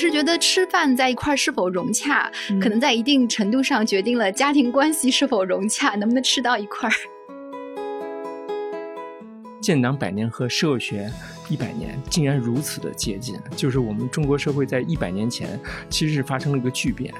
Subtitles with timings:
[0.00, 6.92] 是觉得吃饭在一块儿是否融洽，可能在一定程度上决定了家庭关系是否融洽，能不能吃到一块儿。
[9.60, 11.12] 建党百年和社会学
[11.50, 15.60] 一百年竟然如此的接近，就是我们中国社会在一百年前
[15.90, 17.12] 其实是发生了一个巨变。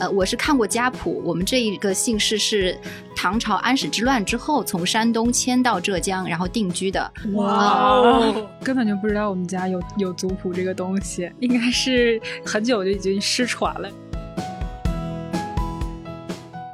[0.00, 2.74] 呃，我是看过家谱，我们这一个姓氏是
[3.14, 7.12] 唐朝安史之乱之后从山东迁到浙江，然后定居的。
[7.34, 8.34] 哇，
[8.64, 13.90] 根本就不知道我们家有有族谱这个东西，应该是很久就已经失传了。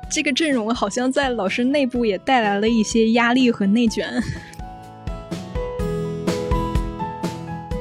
[0.08, 4.08] 这个阵容好像在老师内部也带来了一些压力和内卷。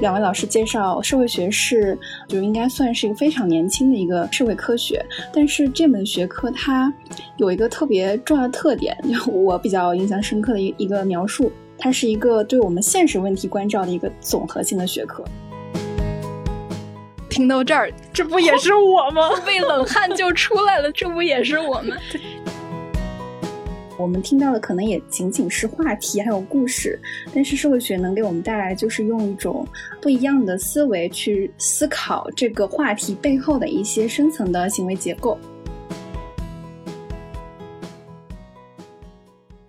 [0.02, 6.94] 两位老师介绍，社会学是就应该算是一个非常年轻的一个社会科学，但是这门学科它
[7.38, 8.95] 有一个特别重要的特点，
[9.31, 15.23] 我比较印象深刻的一一个描述，它是一个对我们现实问题关照的一个总和性的学科。
[17.30, 19.30] 听到这儿，这不也是我吗？
[19.46, 21.98] 被冷汗就出来了，这不也是我们？
[23.98, 26.99] 我们听到的可能也仅仅是话题，还有故事，
[27.34, 29.65] 但是社会学能给我们带来，就是用一种
[30.02, 35.37] 不一样的思维去思考这个话题背后的一些深层的行为结构。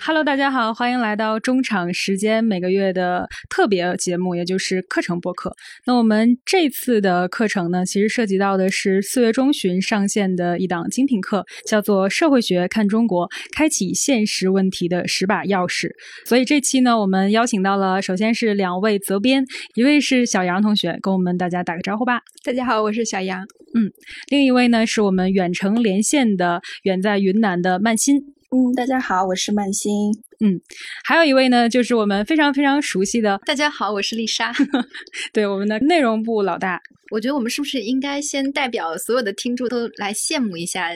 [0.06, 5.52] Hello，大家好，欢迎来到中场时间每个月的特别节目，也就是课程播客。
[5.84, 15.88] 那我们这次的课程呢，其实涉及到的是四月中旬上线的一档精品课，叫做《社会学看中国：开启现实问题的十把钥匙》。
[16.24, 22.20] 所以这期呢，我们邀请到了，首先是两位责编，一位是小杨同学，跟我们大家打个招呼吧。
[22.44, 23.42] 大家好，我是小杨。
[23.74, 23.90] 嗯，
[24.28, 28.35] 另一位呢，是我们远程连线的，远在云南的曼心。
[28.54, 30.12] 嗯，大家好，我是曼心。
[30.38, 30.60] 嗯，
[31.04, 33.40] 还有一位呢，就是我们非常非常熟悉的。
[33.44, 34.52] 大家好，我是丽莎。
[35.32, 36.80] 对，我们的内容部老大。
[37.10, 40.90] 我觉得我们是不是应该先代表所有的听众都来羡慕一下？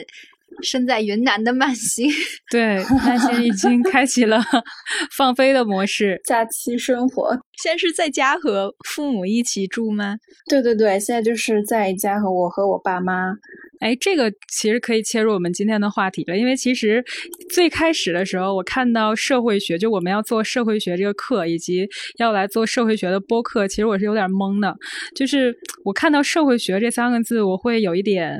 [0.61, 2.11] 身在云南的曼心，
[2.51, 4.41] 对，曼心已经开启了
[5.15, 7.31] 放飞的模式，假期生活。
[7.63, 10.17] 现在是在家和父母一起住吗？
[10.49, 13.33] 对对对，现在就是在家和我和我爸妈。
[13.81, 17.03] 哎，这个其实可以切入我们今天的话题了，因为其实
[17.49, 21.87] 最开始的时候，我看到社会学，就我们要做社会学这个课，以及
[22.19, 24.71] 要来做社会学的播客，其实我是有点懵的。
[25.15, 25.51] 就是
[25.83, 28.39] 我看到社会学这三个字，我会有一点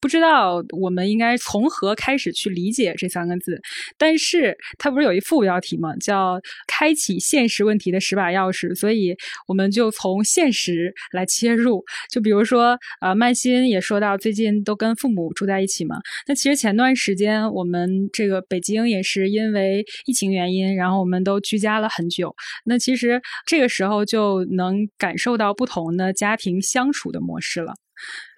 [0.00, 3.60] 不知道我们应该从何开始去理解这三个字。
[3.98, 5.96] 但是它不是有一副标题吗？
[5.96, 9.16] 叫“开启现实问题的十把钥匙”，所以
[9.48, 11.82] 我们就从现实来切入。
[12.08, 14.75] 就比如说，呃，曼心也说到最近都。
[14.76, 15.96] 跟父母住在一起嘛？
[16.28, 22.34] 那其实前段时间我们这个北京也是因为疫情原因，然后我们都居家了很久。
[22.64, 27.72] 那其实这个时候就能感受到不同的家庭相处的模式了。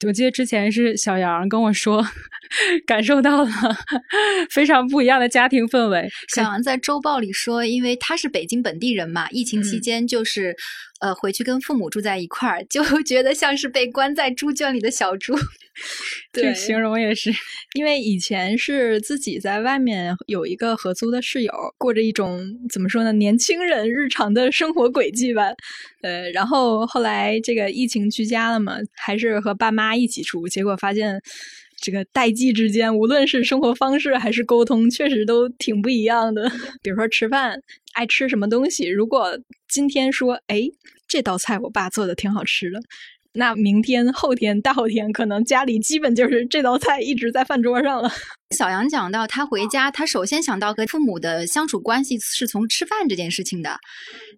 [0.06, 2.04] 我记得之前是小杨跟我说，
[2.86, 3.50] 感受到了
[4.50, 6.08] 非常不一样的家庭氛围。
[6.28, 10.54] 小杨在周报里说，因为他是北京本地人嘛，疫情期间就是
[11.00, 15.34] 呃回去跟父母住在一块儿，就 觉得像是被关在猪圈里的小猪。
[16.32, 17.32] 对，形容也是，
[17.74, 25.52] 因为以前是自己在外面有一个合租的室友，过着一种怎么说呢，年轻人日常的生活轨迹吧。
[26.02, 31.20] 呃，然后后来这个疫情居家了嘛，还是和爸妈一起出，结果发现
[31.80, 36.50] 这个代际之间，无论是生活方式还是沟通，确实都挺不一样的。
[36.82, 37.62] 比如说吃饭，
[37.92, 39.38] 爱吃什么东西，如果
[39.68, 40.62] 今天说，哎，
[41.06, 42.80] 这道菜我爸做的挺好吃的。
[43.38, 48.10] 那明天、后天、大后天，可能家里基本就是这道菜一直在饭桌上了。
[48.56, 53.78] 小杨讲到，他回家，他首先想到跟父母的相处关系是从吃饭这件事情的。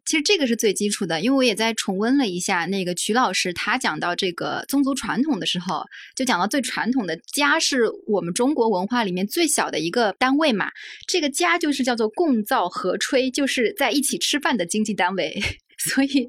[0.04, 5.82] 其实这个是最基础的，因为我也在重温了一下那个曲老师他讲到这个宗族传统的时候，
[6.14, 10.68] 就讲到最传统的家是我们中国文化里面最小的一个单位嘛。
[11.08, 15.40] 这个家就是叫做共灶合炊，就是在一起吃饭的经济单位。
[15.78, 16.28] 所以。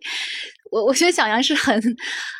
[0.71, 1.79] 我我觉得小杨是很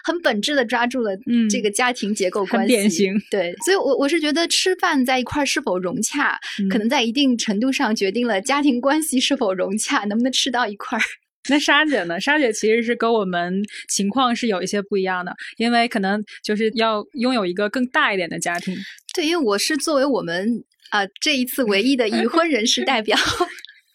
[0.04, 1.12] 很本质的抓住了
[1.50, 6.40] 这个家庭结构关系，典型对，所以，我我是觉得吃饭在一块儿是否融洽，
[6.70, 11.02] 可能在一定程度上决定了家庭关系是否融洽，能不能吃到一块儿。
[11.50, 12.22] 那莎姐呢？
[12.22, 18.74] 莎姐其实是跟我们情况是有一些不一样的，因为可能就是要拥有一个更大一点的家庭。
[19.14, 23.18] 对，因为我是作为我们啊这一次唯一的已婚人士代表。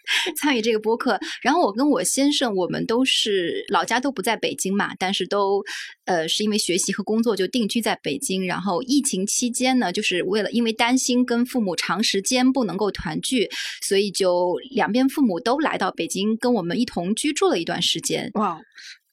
[0.39, 5.63] 参与这个播客，然后我跟我先生，我们都是老家都不在北京嘛，但是都
[6.05, 8.47] 呃是因为学习和工作就定居在北京。
[8.47, 13.49] 然后疫情期间呢，就是为了因为担心跟父母长时间不能够团聚，
[13.83, 18.31] 所以就两边父母都来到北京跟我们一同居住了一段时间。
[18.35, 18.61] 哇。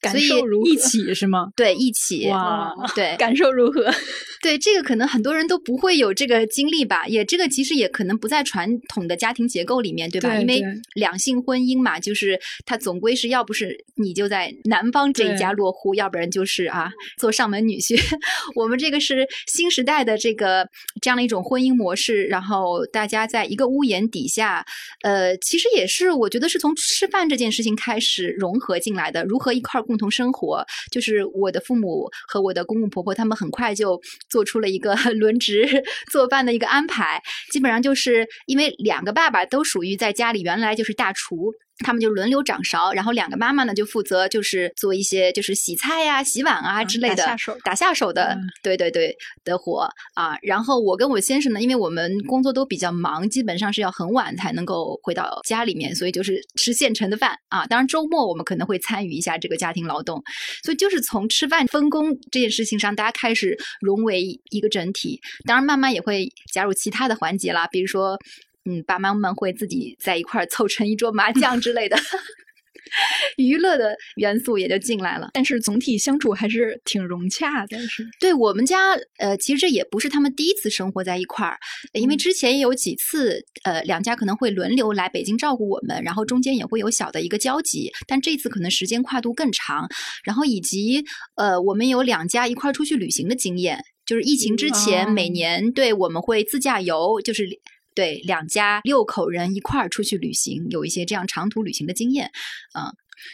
[0.04, 0.68] 感受如何？
[0.68, 1.48] 一起是吗？
[1.56, 3.90] 对，一起哇， 对，感受如何？
[4.42, 10.30] 对，这个可能很多人都不会有这个经历吧，也这个其实也可能不在传统的家庭结构里面，对吧？
[10.34, 10.62] 对因为
[10.94, 17.98] 两性婚姻嘛，就是它总归是要不是你就在男方这一家落户，要不然就是啊做上门女婿。
[18.54, 20.68] 我们这个是新时代的这个
[21.00, 24.64] 这样的一种婚姻模式，然后大家在一个屋檐底下，
[25.02, 30.64] 呃，其实也是我觉得是从吃饭这件事情开始融合进来的，如何一块儿共同生活。
[30.90, 41.52] 就是我的父母和我的公公婆婆，他们很快就做出了一个 轮值做饭的一个安排，基本上就是因为两个爸爸都属于在家里原来就是大厨。
[41.78, 50.36] 他们就轮流掌勺，然后两个妈妈呢就负责就是做一些就是洗菜呀、洗碗啊之类的打下手打下手的，嗯对对对的活啊。
[50.42, 57.66] 然后我跟我先生呢，因为我们工作都比较忙，基本上是要很晚才能够回到家里面，所以就是吃现成的饭啊。
[57.66, 60.22] 当然周末我们可能会参与一下这个家庭劳动，
[60.62, 65.20] 所以就是从吃饭分工这件事情上，大家开始融为一个整体。
[65.44, 68.16] 当然慢慢也会加入其他的环节啦，比如说。
[68.64, 71.96] 嗯，爸妈们会自己在一块儿凑成一桌麻将之类的，
[73.36, 75.28] 娱乐的元素也就进来了。
[75.34, 81.58] 但是总体相处还是挺融洽的，是对我们家，呃，其实这也不是他们第一次生活在一块儿，
[81.92, 89.88] 因为之前也有几次，呃，两家可能会轮流来北京照顾我们，然后中间也会有小的一个交集，但这次可能时间跨度更长，
[90.24, 97.46] 然后以及呃，我们有两家一块儿出去旅行的经验，就是疫情之前，哦每年对我们会自驾游，就是。
[97.94, 102.30] 对，两家六口人一块儿出去旅行，有一些这样长途旅行的经验，
[102.76, 102.92] 嗯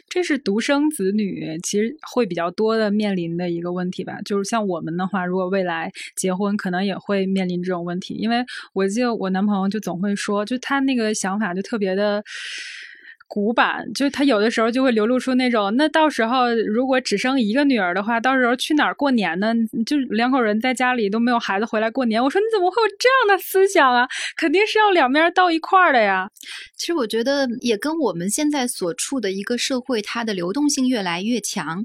[0.09, 4.21] 这是独生子女其实会比较多的面临的一个问题吧。
[4.25, 8.15] 就是像我们的话，如果未来结婚，可能也会面临这种问题。
[8.15, 12.23] 因为我记得我男朋友就总会说，就他那个想法就特别的。
[13.33, 19.55] 古板，就他有的时候就会流露出那种，那到时候如果只生一个女儿的话，到时候去哪儿过年呢？
[19.87, 22.21] 就两口人在家里都没有孩子回来过年。
[22.21, 24.09] 我说你怎么会有这样的思想啊？
[24.37, 26.29] 肯定是要两面到一块儿的呀。
[26.77, 31.85] 其实我觉得也跟我们现在所处的一个社会，它的流动性越来越强，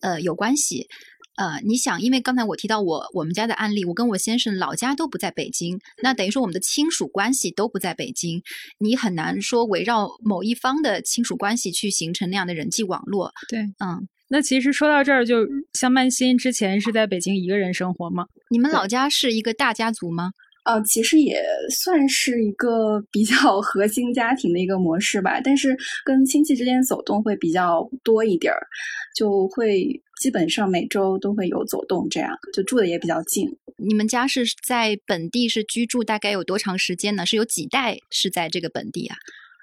[0.00, 0.86] 呃，有关系。
[1.36, 8.42] 呃，你想，因为刚才我提到我我们家的案例，我跟我先生老家都不在北京，那等于说我们的亲属关系都不在北京，
[8.78, 13.30] 你很难说围绕某一方的亲属关系去形成那样的人际网络。
[13.48, 18.26] 对，嗯，那其实说到这儿，就像曼欣之前是在北京一个人生活吗？
[18.50, 20.30] 你们老家是一个大家族吗？
[20.64, 21.40] 呃，其实也
[21.70, 28.66] 算是一个 比较核心家庭的一个模式吧，但是跟亲戚之间走动会比较多一点儿，
[29.14, 33.56] 就会基本上每周都会有走动，这样就住的也比较近。
[33.76, 37.26] 你们家是在本地是居住大概有多长时间呢？
[37.26, 39.16] 是有几代是在这个本地啊？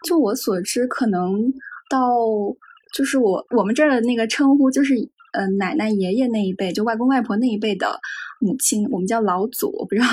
[0.06, 1.52] 就我所知，可能
[1.90, 2.18] 到
[2.94, 4.94] 就是我我们这儿的那个称呼，就是
[5.34, 8.00] 呃奶奶爷爷那一辈，就外公外婆那一辈的
[8.40, 9.72] 母亲，我们叫老祖。
[9.78, 10.08] 我不知道，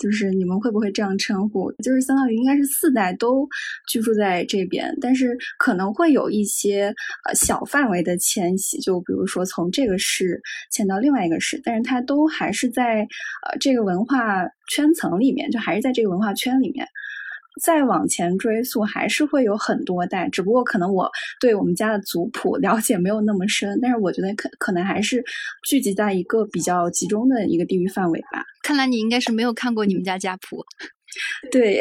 [0.00, 1.70] 就是你们会不会这样称呼？
[1.82, 3.48] 就是相当于应该是四代都
[3.88, 6.94] 居住在这边，但是可能会有一些
[7.28, 10.40] 呃小范围的迁徙，就比如说从这个市
[10.70, 13.00] 迁到另外一个市，但是它都还是在
[13.46, 16.86] 呃这个文化圈层里面，就还是在这个文化圈里面。
[17.60, 21.10] 再往前追溯，还是会有很多代，只不过可能我
[21.40, 25.22] 对我们家的族谱 了解没有那么深，但是我觉得可可能还是
[25.68, 28.44] 聚集在一个比较集中的一个地域范围吧。
[28.62, 30.64] 看来你应该是没有看过你们家家谱。
[31.50, 31.80] 对，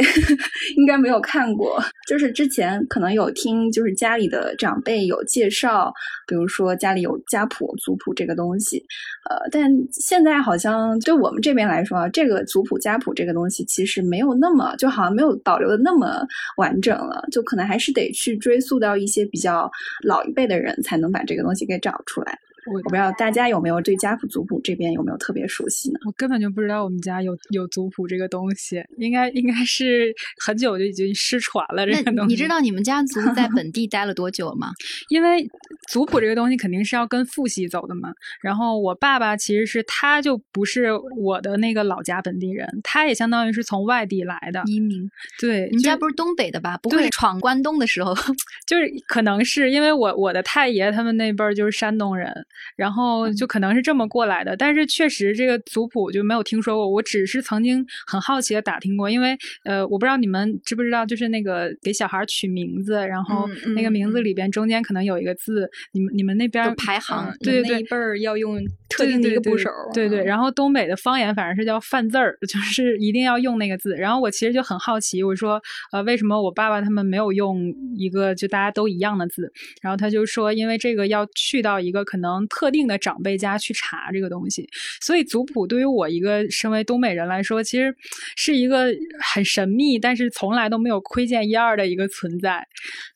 [0.75, 5.93] 应该没有看过，就是之前可能有听，就是家里的长辈有介绍，
[6.27, 8.83] 比如说家里有家谱、族谱这个东西，
[9.29, 16.25] 呃，但现在好像对我们这边来说啊，这个族谱、家谱这个东西其实没有那么，就好像没有保留的那么
[16.57, 19.69] 完整了，就可能还是得去追溯到一些比较
[20.03, 22.37] 老一辈的人才能把这个东西给找出来。
[22.67, 25.99] 我我不知道大家有没有对家谱、族谱这边有没有特别熟悉呢？
[26.05, 30.13] 我根本就不知道我们家有有族谱这个东西，应该应该是
[30.45, 31.85] 很久就已经失传了。
[31.85, 34.71] 这个东西你知道你们家族在 本地待了多久吗？
[35.09, 35.47] 因为
[35.89, 38.11] 族谱这个东西肯定是要跟父系走的嘛。
[38.41, 44.61] 然后我爸爸其实是他就不是我的那个老家本地人，他也相当于是从外地来的。
[44.67, 46.77] 移民，对，你们家不是东北的吧？
[46.83, 48.13] 不会闯关东的时候？
[48.67, 52.31] 就是可能是因为我我的太爷他们那辈儿就是山东人，
[52.75, 54.55] 然后就可能是这么过来的。
[54.55, 70.23] 但是确实这个族谱就没有听说过，我只是曾经很好奇的打听过，因为呃，我不知道你们知不知道，就是那个给小孩取名字，然后那个名字里边中间可能有一个字，你们你们那边排行，对对对，一辈儿要用特定的一个部首，对对。
[70.23, 73.95] 然后东北的方言反正是叫犯字儿， 就是一定要用那个字。
[73.95, 79.51] 然后我其实就很好奇，我说呃，为什么我爸爸他们没有用一个就大家都一样的字？
[79.81, 84.67] 然后他就说，因为这个要去到一个可能特定的长辈家去查这个东西，
[85.01, 87.95] 所以族谱对于我一个身为东北人来说，其实
[88.35, 88.87] 是一个
[89.19, 92.65] 很神秘，但是从来都没有窥见一二的一个存在。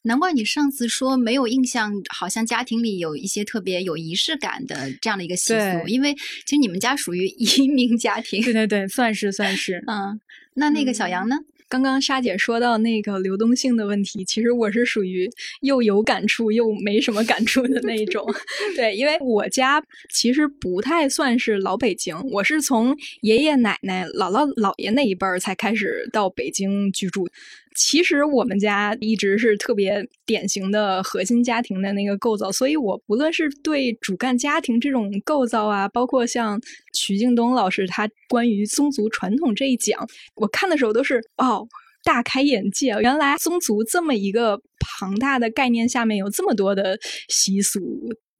[0.03, 6.13] 难怪你上次说没有印象，好像家庭里有一些特别有仪式感的这样的一个习俗，因为
[6.45, 8.41] 其实你们家属于移民家庭。
[8.43, 9.83] 对对对，算是算是。
[9.87, 10.19] 嗯，
[10.53, 11.35] 那那个小杨呢？
[11.67, 15.29] 刚刚沙姐说到那个流动性的问题，其实我是属于
[15.61, 18.25] 又有感触又没什么感触的那一种。
[18.75, 27.27] 对，因为我家其实不太算是老北京，我是从爷爷奶奶、姥姥姥爷那一辈儿才开始到北京居住。
[27.75, 36.59] 其实我们家一直是特别典型的核心家庭的那个构造，所以我不论是对主干家庭这种构造啊，包括像
[36.93, 41.67] 曲敬东老师他关于宗族传统这一讲，我看的时候都是哦
[42.03, 47.79] 大开眼界，原来宗族这么一个庞大的概念下面有这么多的习俗。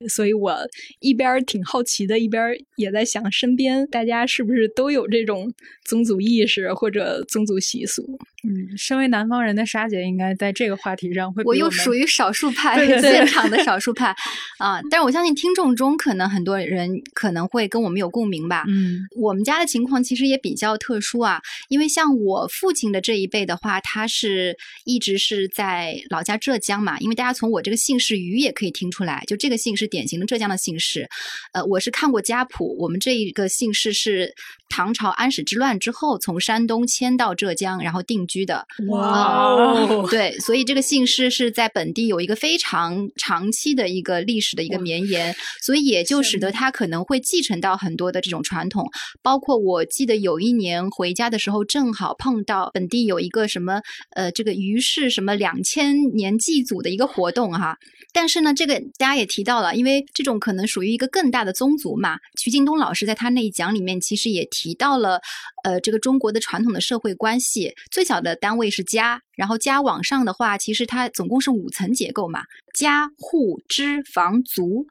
[0.10, 0.58] 所以我
[1.00, 2.44] 一边挺好奇的，一边
[2.76, 5.52] 也在想，身边大家是不是都有这种
[5.86, 8.18] 宗族意识或者宗族习俗？
[8.44, 11.44] 嗯，身为南方人的沙姐，应该在这个话题上会。
[11.46, 14.16] 我又属于少数派， 现场的少数派
[14.60, 14.80] 啊！
[14.92, 18.64] 但是我相信听众中可能很多人可能会跟我们有共鸣吧。
[18.68, 27.00] 嗯，我们家的情况其实也比较特殊啊，因为像我父亲的这一辈的话，他是一直是在老家浙江嘛。
[27.00, 31.10] 因为大家从我这个姓氏余也可以听出来，就这个姓氏典型的浙江的姓氏。
[31.52, 34.34] 呃，我是看过家谱，我们这一个姓氏是
[34.70, 38.46] 唐朝安史之乱之后从山东迁到浙江，然后定居。
[38.46, 39.66] 的哇，
[40.12, 48.88] 对，所以这个姓氏是在本地有一个非常长期的一个历史的一个绵延，所以也就使得他可能会继承到很多的这种传统。
[49.24, 57.78] 包括我记得有一年回家的时候，正好碰到本地有一个什么呃，这个于氏什么两千年祭祖的一个活动哈。
[58.14, 62.18] 但是呢，这个大家也提到了，因为这种可能属于一个更大的宗族嘛。
[62.42, 65.22] 徐敬东老师在他那一讲里面其实也提到了，
[65.64, 68.16] 呃，这个中国的传统的社会关系最小。
[68.16, 74.88] 的单位是家，然后家往上的话，其实它总共是五层结构嘛，家户支房族，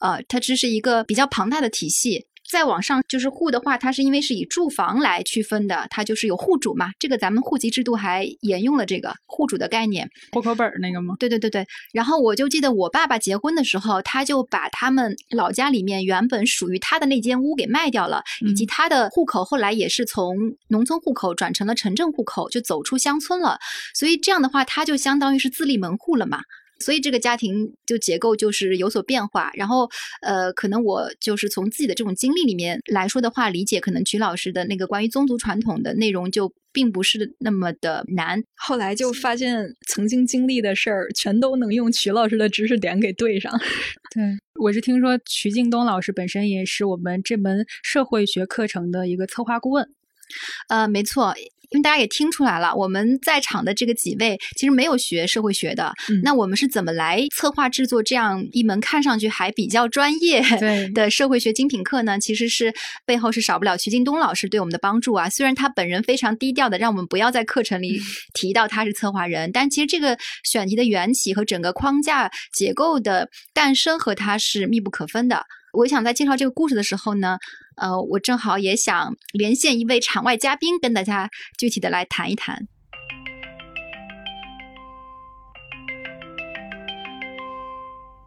[0.00, 2.27] 呃，它这是一个比较庞大的体系。
[2.50, 6.90] 再往上就是户的话，它是因为是以住房来区分的，它就是有户主嘛。
[6.98, 11.14] 这个咱们户籍制度还沿用了这个户主的概念，户口本那个吗？
[11.18, 11.66] 对对对对。
[11.92, 20.36] 然后我就记得我爸爸结婚的时候，他就把他们老家里面原本属于他的那间屋给卖掉了，以及他的户口后来也是从
[20.68, 23.58] 农村户口转成了城镇户口，就走出乡村了。
[23.94, 26.40] 所以这样的话，他就相当于是自立门户了嘛。
[26.78, 29.88] 所以这个家庭就结构就是有所变化，然后
[30.22, 38.42] 呃，可能我就是从自己的这种经历里面来说的话，理解可能曲老师的那个关于宗族传统的内容就并不是那么的难。
[38.54, 43.52] 后来就发现曾经经历的事儿，全都能用曲老师的知识点给对上。
[44.14, 44.22] 对，
[44.60, 49.88] 我是听说曲敬东老师本身也是我们这门社会学课程的一个策划顾问。
[50.68, 51.34] 呃，没错。
[51.70, 55.92] 因为大家也听出来了，我们在场的这个几位其实没有学社会学的。
[56.22, 60.42] 那我们是怎么来策划制作这样一门看上去还比较专业
[60.94, 62.18] 的社会学精品课呢？
[62.18, 62.72] 其实是
[63.04, 65.28] 背后是少不了徐敬东老师对我们的帮助啊。
[65.28, 68.00] 虽然他本人非常低调的，让我们不要在课程里
[68.32, 75.42] 提到他是策划人，但其实这个选题的缘起和整个框架结构的诞生和他是密不可分的。
[75.74, 77.36] 我想在介绍这个故事的时候呢。
[77.80, 82.66] 呃，我正好也想连线一位场外嘉宾，跟大家具体的来谈一谈。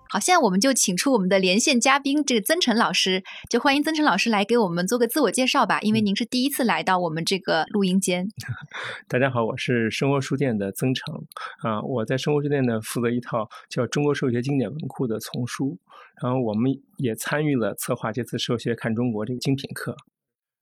[0.09, 5.79] 好，现在我们就请出我们的连线嘉宾，这个曾晨老师，就欢迎曾晨老师来给我们做个自我介绍吧。
[5.79, 8.27] 因为您是第一次来到我们这个录音间。
[9.07, 11.23] 大家好，我是生活书店的曾成
[11.59, 15.77] 啊，我在生活书店呢负责一套叫《中国社会学经典文库》的丛书，
[16.21, 19.95] 然后我们也参与了策划这次社学看中国这个精品课。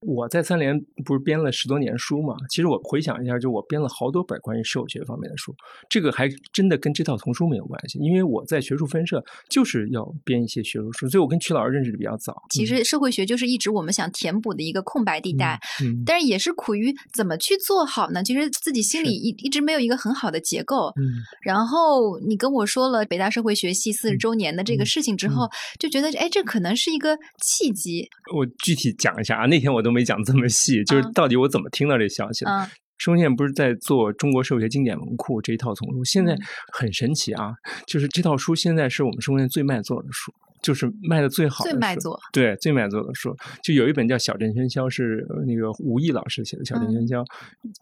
[0.02, 2.36] 我在三联不是编了十多年书嘛？
[2.50, 5.54] 其实我回想一下，就我编了好多本关于社会学方面的书，
[5.90, 12.42] 这个还真的跟这套丛书没有关系，因为我在学术分社就是要编一些学术书，所以我跟曲老师认识的比较早。
[12.50, 18.24] 其实社会学就是一直我们想填补的一个空白地带，嗯，但是也是苦于怎么去做好呢？
[18.24, 20.94] 其实自己心里一一直没有一个很好的结构。
[20.96, 28.08] 嗯，然后你跟我说了北大社会学系四十周年的这个事情之后，就觉得哎，这可能是一个契机。
[28.34, 32.52] 我具体讲一下啊，那天我都没讲这么细，就是到底我怎么听到这消息的。
[32.52, 32.68] 嗯
[33.00, 36.38] 生现不是在做中国社会学经典文库这一套丛书，现在
[36.74, 37.54] 很神奇啊，
[37.88, 40.34] 就是这套书现在是我们生现最卖座的书。
[40.62, 47.22] 就是卖的最好的书最卖座，对最卖座的书，就有一本叫《小镇喧嚣》，是那个吴毅老师写的《小镇喧嚣》，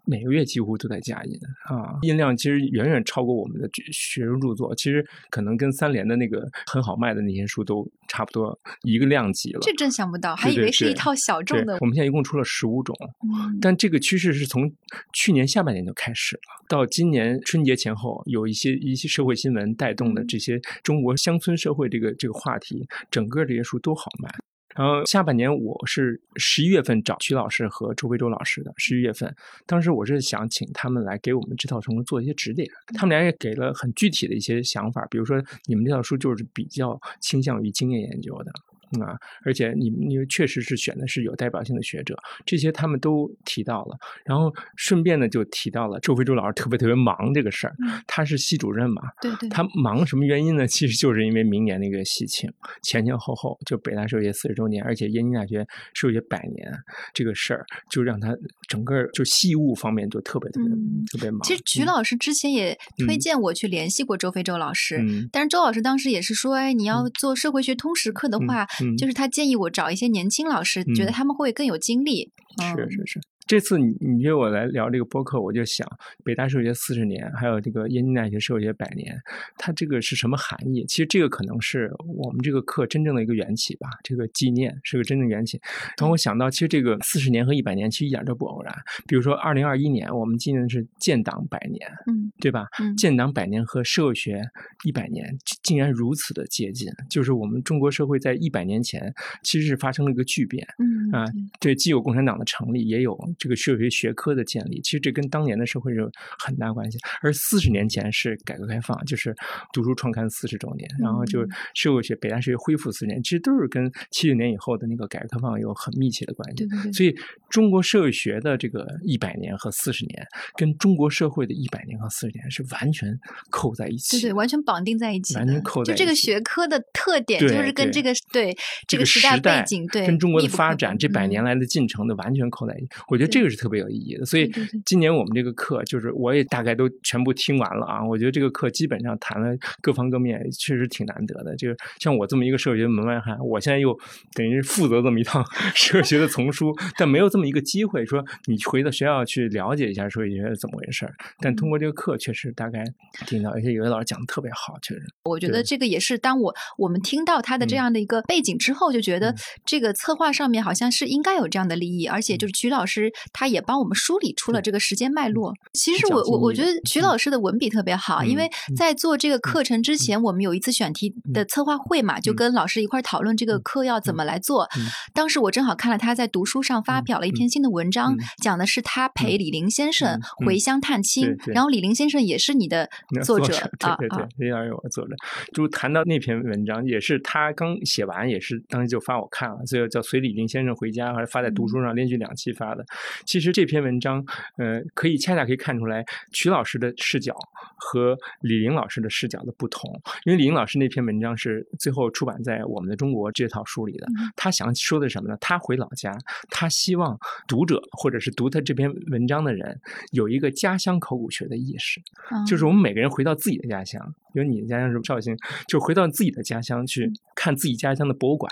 [0.06, 1.34] 每个月几乎都在加印
[1.70, 9.60] 啊，印量其实远远超过我们的学生著作，其实可能跟三联的那个很好卖的那些书都差不多一个量级了。
[9.62, 11.78] 这真想不到，还以为是一套小众的。
[11.82, 14.72] 我们现在一共出了十五种，嗯、但这个趋势是从
[15.14, 22.67] 去年下半年就开始了，到今年春节前后，有一些一些社会新闻带动的这些中国乡村社会这个这个话题。
[23.12, 24.30] 整个这些书都好卖，
[24.76, 38.52] 然后下半年我是十一月份找曲老师和周飞舟老师的，十一月份，当时我是想请他们来给我们这套书做一些指点，他们俩也给了很具体的一些想法，比如说你们这套书就是比较倾向于经验研究的。
[38.94, 47.76] 嗯啊，而且你你确实是选的是有代表性的学者，这些他们都提到了，然后顺便呢就提到了周飞舟老师特别特别忙这个事儿，
[48.08, 50.66] 他是系主任嘛，对对，他忙什么原因呢？
[50.66, 52.50] 其实就是因为明年那个喜庆，
[52.82, 56.72] 前前后后就北大社会学四十周年，而且燕京大学社会学百年
[57.14, 58.34] 这个事儿，就让他
[58.70, 61.42] 整个就系务方面就特别特别、嗯、特别忙。
[61.44, 68.66] 其实曲老师之前也推荐我去联系过周飞舟老师，嗯、但是周老师当时也是说，哎，你要做社会学通识课的话。
[68.82, 72.32] 嗯、就是他建议我找一些年轻老师，嗯、觉得他们会更有精力。
[72.76, 73.22] 是是是。
[73.48, 75.88] 这次你你约我来聊这个播客，我就想
[76.24, 79.18] 北大社会学四十年，还有这个燕京大学社会学百年，
[79.58, 80.86] 它这个是什么含义？
[80.88, 83.88] 其实这个可能是我们这个课真正的一个缘起吧。
[84.04, 85.60] 这个纪念是个真正缘起。
[85.98, 88.76] 然后我想到，其实这个四十年和一百年其实一点都不偶然。
[89.08, 92.68] 比如说，二零二一年我们纪念的是建党百年，嗯，对吧？
[92.82, 94.42] 嗯，建党百年和社会学
[94.84, 95.26] 一百年
[95.64, 99.14] 竟然如此的接近，就是我们中国社会在一百年前
[99.44, 100.68] 其实是发生了一个巨变。
[100.80, 101.26] 嗯啊，
[101.62, 106.98] 对，既有共产党的成立，也有这个社会学学科的建立，其实这跟当年的社会有很大关系。
[107.22, 109.36] 而四十年前是改革开放，就是
[109.74, 116.56] 读书创刊四十周年，然后就社会学北大社会恢复四十年，其实都是跟七九年以后的那个改革开放有很密切的关系。
[116.56, 116.94] 对对对。
[116.94, 117.14] 所以
[117.50, 120.26] 中国社会学的这个一百年和四十年，
[120.56, 123.14] 跟中国社会的一百年和四十年是完全
[123.50, 124.22] 扣在一起。
[124.22, 125.36] 对对，完全绑定在一起。
[125.36, 128.56] 完全扣在就这个学科的特点，就是跟这个对
[128.88, 132.88] 这个时代背景对跟中国的发展这百年来的进程的完全扣在一起。
[133.10, 134.26] 我觉得这个是特别有意义的。
[134.26, 134.52] 所以
[134.86, 138.04] 今年我们这个课，就是我也大概都全部听完了啊。
[138.04, 141.56] 我觉得这个课基本上谈了各方各面，确实挺难得的。
[141.56, 143.98] 就是像我这么一个社会学门外汉，我现在又
[144.34, 145.44] 等于负责这么一套
[145.76, 151.14] 社会学的丛书，但没有这么一个机会说你回到学校去了解一下社会学是怎么回事儿。
[151.40, 152.84] 但通过这个课，确实大概
[153.26, 155.02] 听到，而且有些老师讲的特别好，确实。
[155.24, 159.36] 我觉得这个也是当我我们听到他的这样的一个背景之后，就觉得
[159.66, 165.54] 这个策划上面好像是应该有这样的利益，而且就是曲老师他也帮我们梳理出了这个时间脉络。
[165.74, 174.68] 其实我我我觉得徐老师的文笔特别好，因为在做这个课程之前，我们有一次选题的策划会嘛，就跟老师一块讨论这个课要怎么来做。
[175.14, 182.90] 当时我正好看了他在读书上发表了一篇新的文章，讲的是他陪李林先生回乡探亲，然后李林先生也是你的
[183.24, 185.16] 作者啊，对对对，李老师我作者。
[185.54, 192.86] 就谈到那篇文章，也是他刚写完，也是当时就发我看了，所以叫随李林先生回家，还是发在读书上，连续两期发的。
[193.26, 194.24] 其实这篇文章，
[194.58, 197.36] 呃，可以恰恰可以看出来曲老师的视角
[197.76, 199.90] 和李林老师的视角的不同。
[200.26, 205.38] 因为李林老师那篇文章是最后出版在我们的中国这套书里的，他想说的什么呢？
[205.40, 206.18] 他回老家，
[206.50, 209.80] 他希望读者或者是读他这篇文章的人
[210.12, 212.02] 有一个家乡考古学的意识，
[212.46, 214.02] 就是我们每个人回到自己的家乡，
[214.34, 215.36] 比如你的家乡是绍兴，
[215.68, 218.52] 就回到自己的家乡去看自己家乡的博物馆。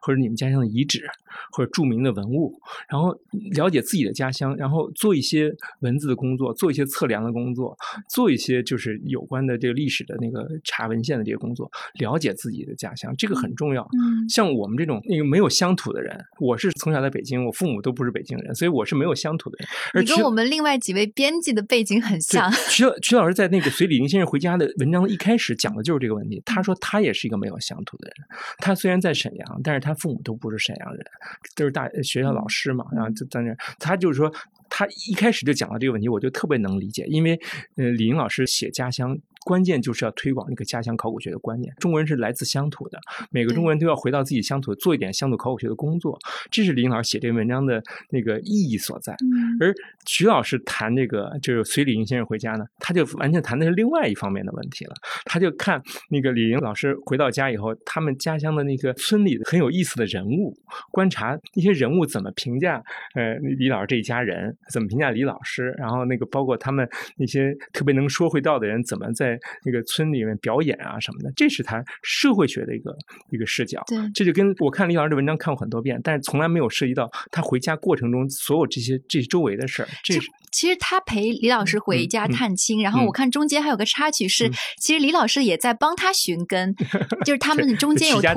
[0.00, 1.06] 或者你们家乡的遗址，
[1.52, 3.16] 或者著名的文物，然后
[3.52, 7.76] 了解自己的家乡，然后做一些文字的工作，做一些测量的工作，
[8.08, 13.82] 做一些就是有关的这个历史的那个查文献的这些工作，了解自己的家乡，这个很重要。
[13.92, 19.68] 嗯，像我们这种那个没有乡土的人，我是从小在北京，我父母都不是北京人，所以我是没有乡土的人。
[19.94, 22.50] 而你跟我们另外几位编辑的背景很像。
[22.68, 26.42] 徐徐老师在那个随李林先生回家的文章的一开始讲的就是这个问题。
[26.44, 29.62] 他说他也是一个没有乡土的人，他虽然在沈阳。
[29.66, 31.04] 但是他父母都不是沈阳人，
[31.56, 34.32] 都是大学校老师嘛，然后就在那儿，他就是说。
[34.68, 37.38] 他一开始就讲到这个问题，我就特别能理解，因为，
[37.76, 41.72] 呃，李英老师写家乡，关键就是要推广那个家乡考古学的观念。
[41.78, 42.98] 中国人是来自乡土的，
[43.30, 46.18] 每个中国人都要回到自己乡土，做一点乡土考古学的工作，
[46.50, 47.80] 这是李英老师写这篇文章的
[48.10, 49.14] 那个意义所在。
[49.60, 49.72] 而
[50.04, 54.94] 徐老师谈这个，就是随李英先生回家呢，他就完全谈的是另外一方面的问题了。
[55.24, 55.80] 他就看
[56.10, 60.52] 那个李英老师回到家以后，他们家乡的那个村里很有意思的人物，
[60.90, 62.82] 观察那些人物怎么评价，
[63.14, 64.56] 呃，李老师这一家人。
[64.72, 65.70] 怎么评价李老师？
[65.78, 71.32] 然后那个包括他们那些特别能说会道的人，怎么在那个村里面表演啊什么的？
[71.36, 72.96] 这是他社会学的一个
[73.30, 73.82] 一个视角。
[73.86, 79.88] 对，这就跟我看李老师的文章看过很多遍，但是从来没有涉及到他回家过程中所有这些这些周围的事儿。
[80.02, 80.28] 这是。
[80.56, 86.74] 其实他陪李老师回家探亲，然后我看中间还有个插曲是，其实李老师也在帮他寻根，
[87.26, 88.30] 就是他 们中间有途经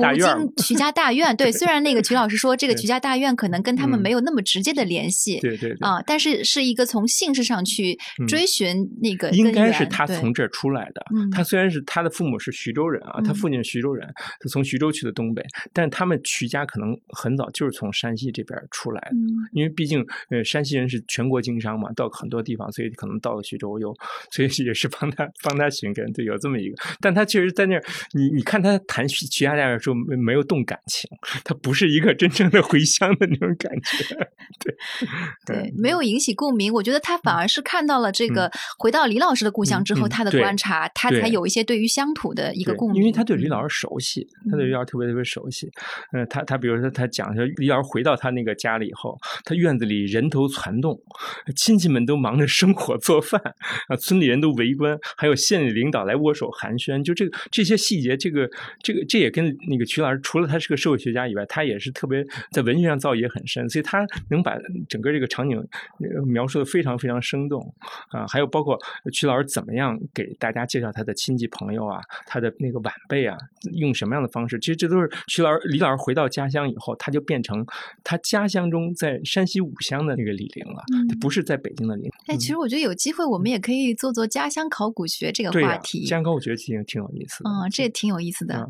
[0.58, 1.32] 徐家大院。
[1.34, 11.02] 对，虽然那个徐老师说 这个徐家大院可能跟他们没有那么直接的联系，对对啊，但是是一个从姓氏上去追寻那个应该是他从这儿出来的。
[11.32, 14.06] 他虽然是他的父母是徐州人啊，他父亲是徐州人，
[14.40, 19.16] 他从徐州去的东北，但他们徐家可能很早就是从山西这边出来的，
[19.54, 22.09] 因为毕竟呃山西人是全国经商嘛，到。
[22.10, 23.94] 很多地方，所以可能到了徐州又，
[24.30, 26.76] 所以也是帮他帮他寻根，对，有这么一个。
[27.00, 31.08] 但他确实在那儿，你你看他谈徐徐家店的时候没没有动感情，
[31.44, 34.14] 他不是一个真正的回乡的那种感觉，
[34.58, 34.74] 对
[35.46, 36.72] 对，没有引起共鸣。
[36.72, 43.00] 我觉得他反而是看到了这个回到李老师的故乡之后，他的观察，他才有一些对于乡土的一个共鸣。
[43.00, 45.70] 因为他对李老师熟悉，他对李老师特别特别熟悉。
[46.12, 50.98] 嗯，他他比如说他讲说李老师回到他那个家里以后，他院子里人头攒动，
[51.56, 52.00] 亲戚们。
[52.10, 53.40] 都忙着生火做饭
[53.86, 58.50] 啊，村里人都围观，还有县里领导来握手寒暄，就这个这些细节，这个
[58.82, 64.56] 这个这也跟那个曲老师，除了他是个社会学家以外，他也是特别在文学上造诣也很深，所以他能把
[64.88, 65.64] 整个这个场景
[66.26, 67.62] 描述的非常非常生动
[68.08, 68.26] 啊。
[68.26, 68.76] 还有包括
[69.12, 73.36] 曲老师怎么样给大家介绍他的亲戚朋友啊，他的那个晚辈啊，
[73.74, 77.64] 用什么样的方式，其实这都是曲老师李老师回到家乡以后，他就变成
[78.02, 82.10] 他家乡中在山西五乡的那个李陵了，他不是在北京。
[82.26, 86.06] 哎，其实我觉得有机会，我们也可以做做家乡考古学这个话题。
[86.06, 87.50] 家乡考古学其实挺有意思的。
[87.50, 88.68] 嗯，这也挺有意思的。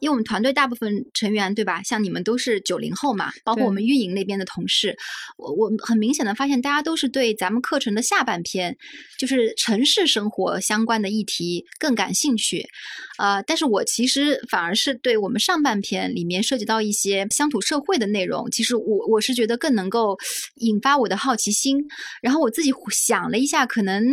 [0.00, 1.82] 因为我们团队大部分成员，对吧？
[1.82, 4.96] 像你们都是九零后嘛，包括我们运营那边的同事，
[5.36, 8.76] 我我很明显的发现，大家都是对咱们课程的下半篇，
[9.18, 12.66] 就是城市生活相关的议题更感兴趣。
[13.18, 20.16] 呃，但是我其实反而是对我们上半篇里面涉及到一些乡土社会的内容，其实我我是觉得更能够
[20.56, 21.82] 引发我的好奇心。
[22.20, 24.04] 然后我自己想了一下，可能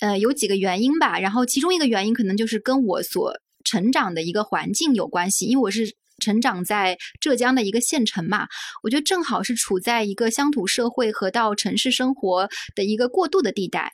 [0.00, 1.18] 呃有几个原因吧。
[1.18, 3.34] 然后其中一个原因可能就是跟我所
[3.66, 8.46] 成长的一个环境有关系，因为我是成长在浙江的一个县城嘛，
[8.82, 13.92] 我觉得正好是处在一个乡土社会和到城市生活的一个过渡的地带，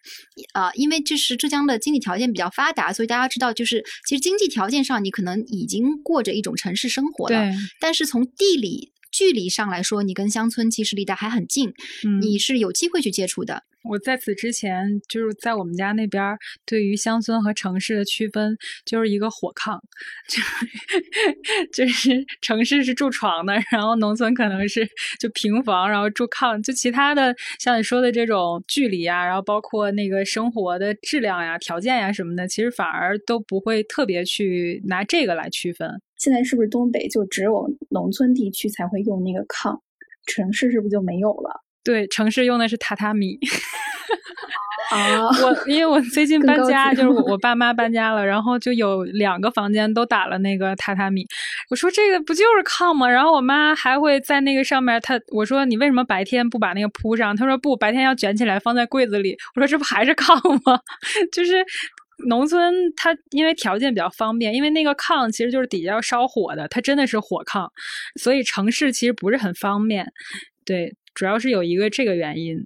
[0.52, 11.72] 啊，因为这是浙江的经济条件比较发达，所以大家知道，就是其实经济条件上你可能已经过着一种城市生活了，但是从地理距离上来说，你跟乡村其实离得还很近，
[12.20, 13.62] 你是有机会去接触的。
[13.84, 19.76] 我在此之前，就是在我们家那边，对于乡村和城市的区分，就是一个火炕，
[20.28, 20.40] 就
[21.84, 36.00] 就是城市是住床的，然后农村可能是就平房，然后住炕，就其他的像你说的这种距离啊，然后包括那个生活的质量呀、条件呀什么的，其实反而都不会特别去拿这个来区分。
[36.22, 39.76] 现在是不是东北就只有农村地区才会用那个炕，
[40.24, 41.62] 城市是不是就没有了？
[41.82, 43.36] 对，城市用的是榻榻米。
[44.92, 51.26] 啊，我因为我最近搬家，就是我我爸妈搬家了，然后就有两个房间都打了那个榻榻米。
[51.70, 53.08] 我说这个不就是炕吗？
[53.08, 57.34] 然后我妈还会在那个上面，她我说你为什么白天不把那个铺上？
[57.34, 59.36] 她说不，白天要卷起来放在柜子里。
[59.56, 60.36] 我说这不还是炕
[60.70, 60.78] 吗？
[61.32, 61.64] 就是
[62.26, 67.68] 农村它因为条件比较方便，因为那个炕其实就是底下要烧火的，它真的是火炕，
[68.20, 70.12] 所以城市其实不是很方便。
[70.64, 70.94] 对。
[71.14, 72.56] 主要是有一个这个原因，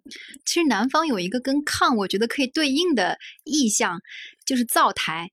[0.45, 4.01] 其实南方有一个跟炕我觉得可以对应的意象，
[4.45, 5.29] 就是灶台，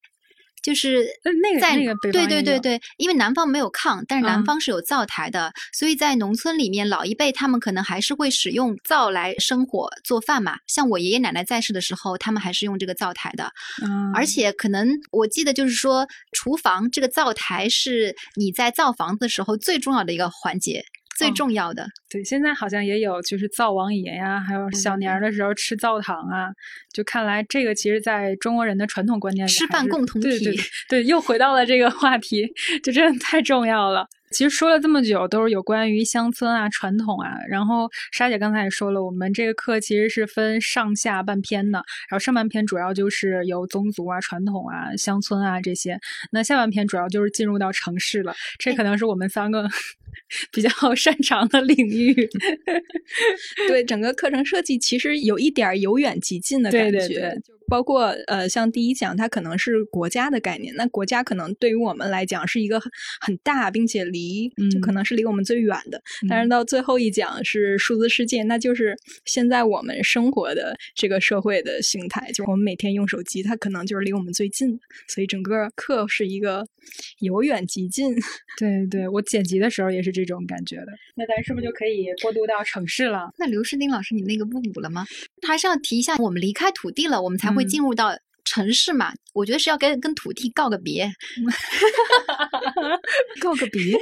[0.64, 1.06] 就是
[1.42, 10.58] 那个那个对对对对，因为南方没有炕，但是南方是有灶台的，所以在农村里面，老一辈他们可能还是会使用灶来生火做饭嘛。
[10.66, 13.52] 像我爷爷奶奶在世的时候，他们还是用这个灶台的，
[13.84, 20.86] 嗯，而且可能我记得就是说，厨房这个灶台是你在造房子的时候最重要的一个环节。
[21.24, 21.88] 最重要的。
[22.10, 26.50] 对，现在好像也有，就是灶王爷呀，还有小年儿的时候吃灶糖啊。
[26.94, 30.28] 就看来这个其实在中国人的传统观念里，吃饭共同体。
[30.28, 30.56] 对对
[30.90, 32.48] 对，又回到了这个话题，
[32.84, 34.06] 就真的太重要了。
[34.32, 37.38] 其实说了这么久，都是有关于乡村啊、传统啊。
[37.48, 41.78] 然后沙姐刚才也说了，我们这个课其实是分上下半篇的。
[42.10, 46.00] 然后上半篇主要就是有宗族啊、传统啊、乡村啊这些。
[46.32, 48.34] 那下半篇主要就是进入到城市了。
[48.58, 49.70] 这可能是我们三个
[50.52, 52.14] 比较 擅长的领域。
[53.68, 57.38] 对整个课程设计，其实有一点由远及近的感觉。
[57.74, 60.72] 包括呃，像第一讲，它可能是国家的概念。
[60.76, 66.00] 那国家可能对于我们来讲是一个很很大，并且离就可能是离我们最远的。
[66.30, 72.32] 但是到最后一讲是数字世界，那就是现在我们生活的这个社会的形态。
[72.32, 74.80] 就是我们每天用手机，它可能就是离我们最近。
[75.08, 76.64] 所以整个课是一个
[77.22, 78.14] 由远及近。
[78.60, 80.86] 对对，我剪辑的时候也是这种感觉的。
[81.16, 83.32] 那咱是不是就可以过渡到城市了？
[83.40, 85.04] 那刘诗丁老师，你那个不补了吗？
[85.48, 89.14] 还是要提一下，我们离开土地了，我们才会进入到城市嘛。
[89.34, 91.12] 我觉得是要跟跟土地告个别，
[93.42, 93.98] 告个别。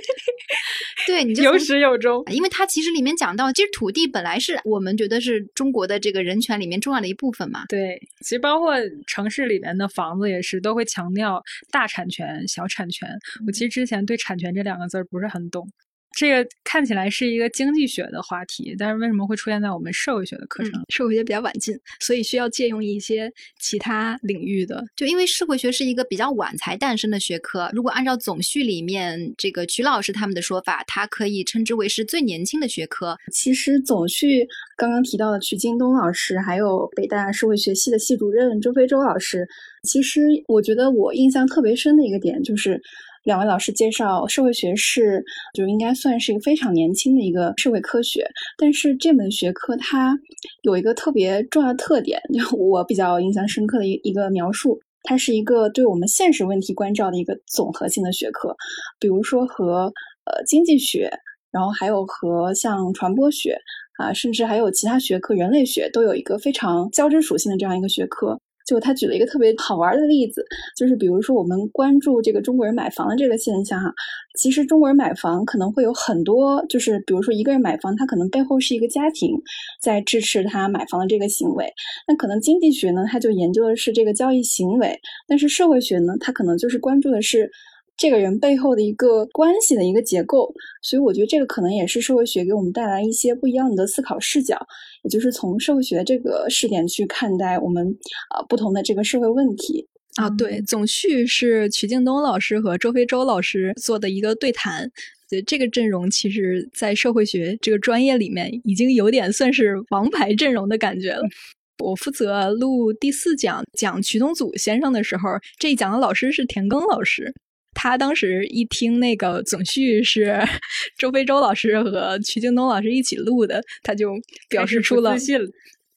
[1.07, 2.21] 对，你就有始有终。
[2.29, 7.63] 因为它其实里面讲到，其实土地本来是我们觉得是中国的这个人权里面重要的一部分嘛。
[7.69, 8.75] 对，其实包括
[9.07, 13.07] 城市里面的房子也是，都会强调大产权、小产权。
[13.47, 15.65] 我其实之前对产权这两个字儿不是很懂。
[16.13, 20.73] 这个看起来是一个经济学的话题，但是为什么会出现在我们社会学的课程？
[20.89, 24.83] 社会学比较晚进，所以需要借用一些其他领域的。
[24.95, 33.17] 就因为社会学是一个比较晚才诞生的学科，如果按照总序里面这个曲老师他们的说法，它可以称之为是最年轻的学科。
[33.31, 34.45] 其实总序
[34.75, 39.47] 刚刚提到的曲京东老师，还有北大社会学系的系主任周飞舟老师，
[39.83, 42.81] 其实我觉得我印象特别深的一个点就是。
[43.23, 48.25] 两位老师介绍，社会学是就应该算是一个非常年轻的一个社会科学，
[48.57, 50.17] 但是这门学科它
[50.63, 58.55] 有一个特别重要的特点， 就我比较印象深刻的一一个描述，它是一个对我们现实问题关照的一个总合性的学科，
[58.99, 59.93] 比如说和
[60.25, 61.11] 呃经济学，
[61.51, 63.55] 然后还有和像传播学
[63.99, 68.39] 啊，甚至还有其他学科，人类学都有一个非常交织属性的这样一个学科。
[68.71, 70.45] 就他举了一个特别好玩的例子，
[70.77, 73.93] 就是比如说我们关注这个中国人买房的这个现象哈，
[74.39, 79.35] 其实中国人买房可能会有很多，就是比如说一个人买房，他可能背后是一个家庭
[79.81, 81.69] 在支持他买房的这个行为。
[82.07, 87.51] 那可能经济学呢，他就研究的是这个交易行为，但是社会学呢，他可能就是关注的是。
[87.97, 90.51] 这个人背后的一个关系的一个结构，
[90.81, 94.57] 所以我觉得这个可能也是社会学给我们带来一些不一样的思考视角，
[95.03, 97.87] 也就是从社会学这个视点去看待我们
[98.29, 100.27] 啊不同的这个社会问题啊。
[100.31, 104.89] 对，总序是曲敬东老师和周飞舟老师做的一个对谈，
[105.29, 111.21] 对这个阵容，其实在社会学这个专业里面已经有点算是王牌阵容的感觉了。
[111.83, 117.33] 我负责录第四讲讲曲东祖先生的时候，这一讲的老师是田耕老师。
[117.73, 120.37] 他当时一听那个总序是
[120.97, 124.13] 周飞舟老师和曲京东老师一起录的，他就
[124.49, 125.15] 表示出了。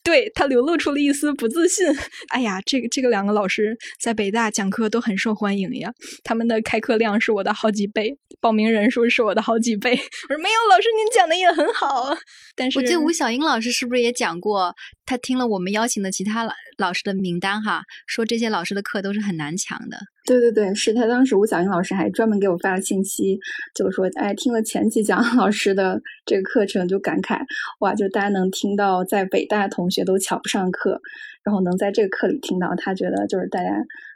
[0.04, 1.86] 对他流露出了一丝不自信。
[2.28, 5.90] 哎呀，这个这个两个老师在北大讲课都很受欢迎呀，
[6.22, 9.92] 他们的开课量是我的好几倍，报名人数是我的好几倍。
[10.28, 12.14] 我说没有，老师您讲的也很好。
[12.54, 14.74] 但是我记得吴晓英老师是不是也讲过，
[15.06, 16.44] 他听了我们邀请的其他
[16.78, 19.98] 老老师的名单哈，说这些老师的课都是很难抢的。
[20.26, 23.38] 对对对，是他当时吴小英老师还专门给我发了信息，
[23.74, 27.40] 就说哎，听了前几讲老师的这个课程，就感慨
[27.80, 31.00] 哇，就大家能听到在北大同学都抢不上课，
[31.42, 33.70] 然后能在这个课里听到，他觉得就是大家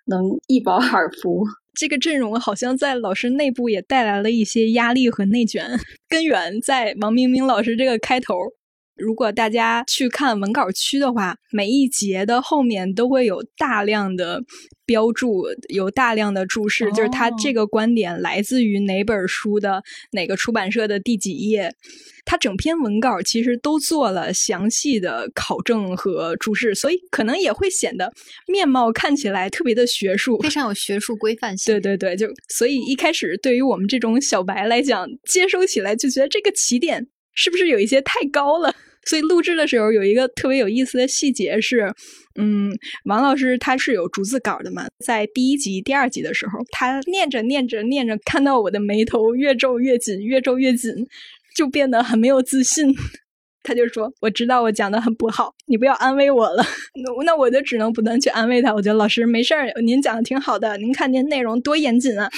[0.04, 1.44] 能一饱耳福。
[1.74, 5.66] 这个阵容好像在老师内部也带来了一些压力和内卷，
[6.08, 8.34] 根源在王明明老师这个开头。
[8.98, 14.42] 如果大家去看文稿区的话，每一节的后面都会有大量的
[14.84, 19.82] 标注，有大量的注释，就是他这个观点来自于哪本书的
[20.12, 21.74] 哪个出版社的第几页。
[22.24, 28.12] 他整篇文稿其实都做了详细的考证和注释，所以可能也会显得
[28.46, 31.72] 面貌看起来特别的学术，非常有学术规范性。
[31.80, 38.74] 对对对，就所以一开始对于我们这种小白来讲，接收起来就觉得这个起点是不是有一些太高了？
[39.08, 41.90] 所以录制的时候有一个特别有意思的细节是，
[42.38, 42.70] 嗯，
[43.06, 50.92] 王老师他是有逐字稿的嘛，在第一集、第二集的时候，他念着念着念着，看到我的眉头越皱越紧，越皱越紧，
[51.56, 52.94] 就变得很没有自信。
[53.64, 56.62] 他就说：“我知道我讲的很不好，你不要安慰我了。”
[57.02, 58.72] 那那我就只能不断去安慰他。
[58.72, 62.30] 我觉得老师没事儿，您讲的挺好的，您看您内容多严谨啊。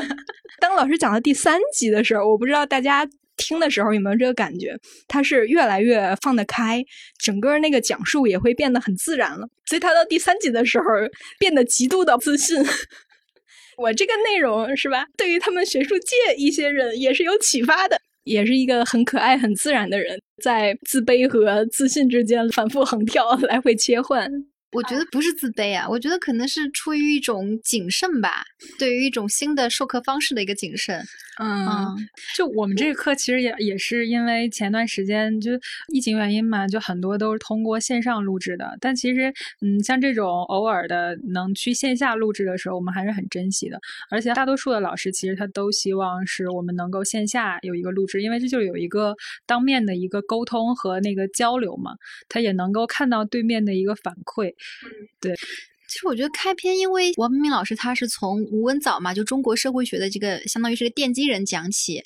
[0.60, 3.06] 当老师讲到第三集的时候，我不知道大家。
[3.36, 4.76] 听的时候有没有这个感觉？
[5.08, 6.84] 他是越来越放得开，
[7.18, 9.48] 整个那个讲述也会变得很自然了。
[9.66, 10.84] 所以他到第三集的时候
[11.38, 12.62] 变得极度的自信。
[13.78, 15.06] 我这个内容是吧？
[15.16, 24.30] 对于他们学术界一些人也是有启发的，也是一个很可爱、很自然的人，在自卑和自信之间反复横跳，来回切换。
[24.72, 28.42] 我觉得不是自卑啊，我觉得可能是出于一种谨慎吧，
[28.78, 31.02] 对于一种新的授课方式的一个谨慎。
[31.40, 31.96] 嗯，
[32.36, 35.52] 就我们这个课其实也也是因为前段时间就
[35.88, 38.76] 疫情原因嘛，就很多都是通过线上录制的。
[38.80, 43.80] 但其实，嗯，像这种偶尔的能去线下录制的时候，我们还是很珍惜的。
[44.10, 49.16] 而且大多数的老师其实他都希望是我们能够线下有一个录制，因为这就有一个
[49.46, 51.92] 当面的一个沟通和那个交流嘛，
[52.28, 54.50] 他也能够看到对面的一个反馈。
[54.50, 55.34] 嗯，对。
[55.92, 62.02] 其实我觉得开篇，因为王明明老师他是从吴文藻嘛，就中国社会学的这个相当于是个奠基人讲起，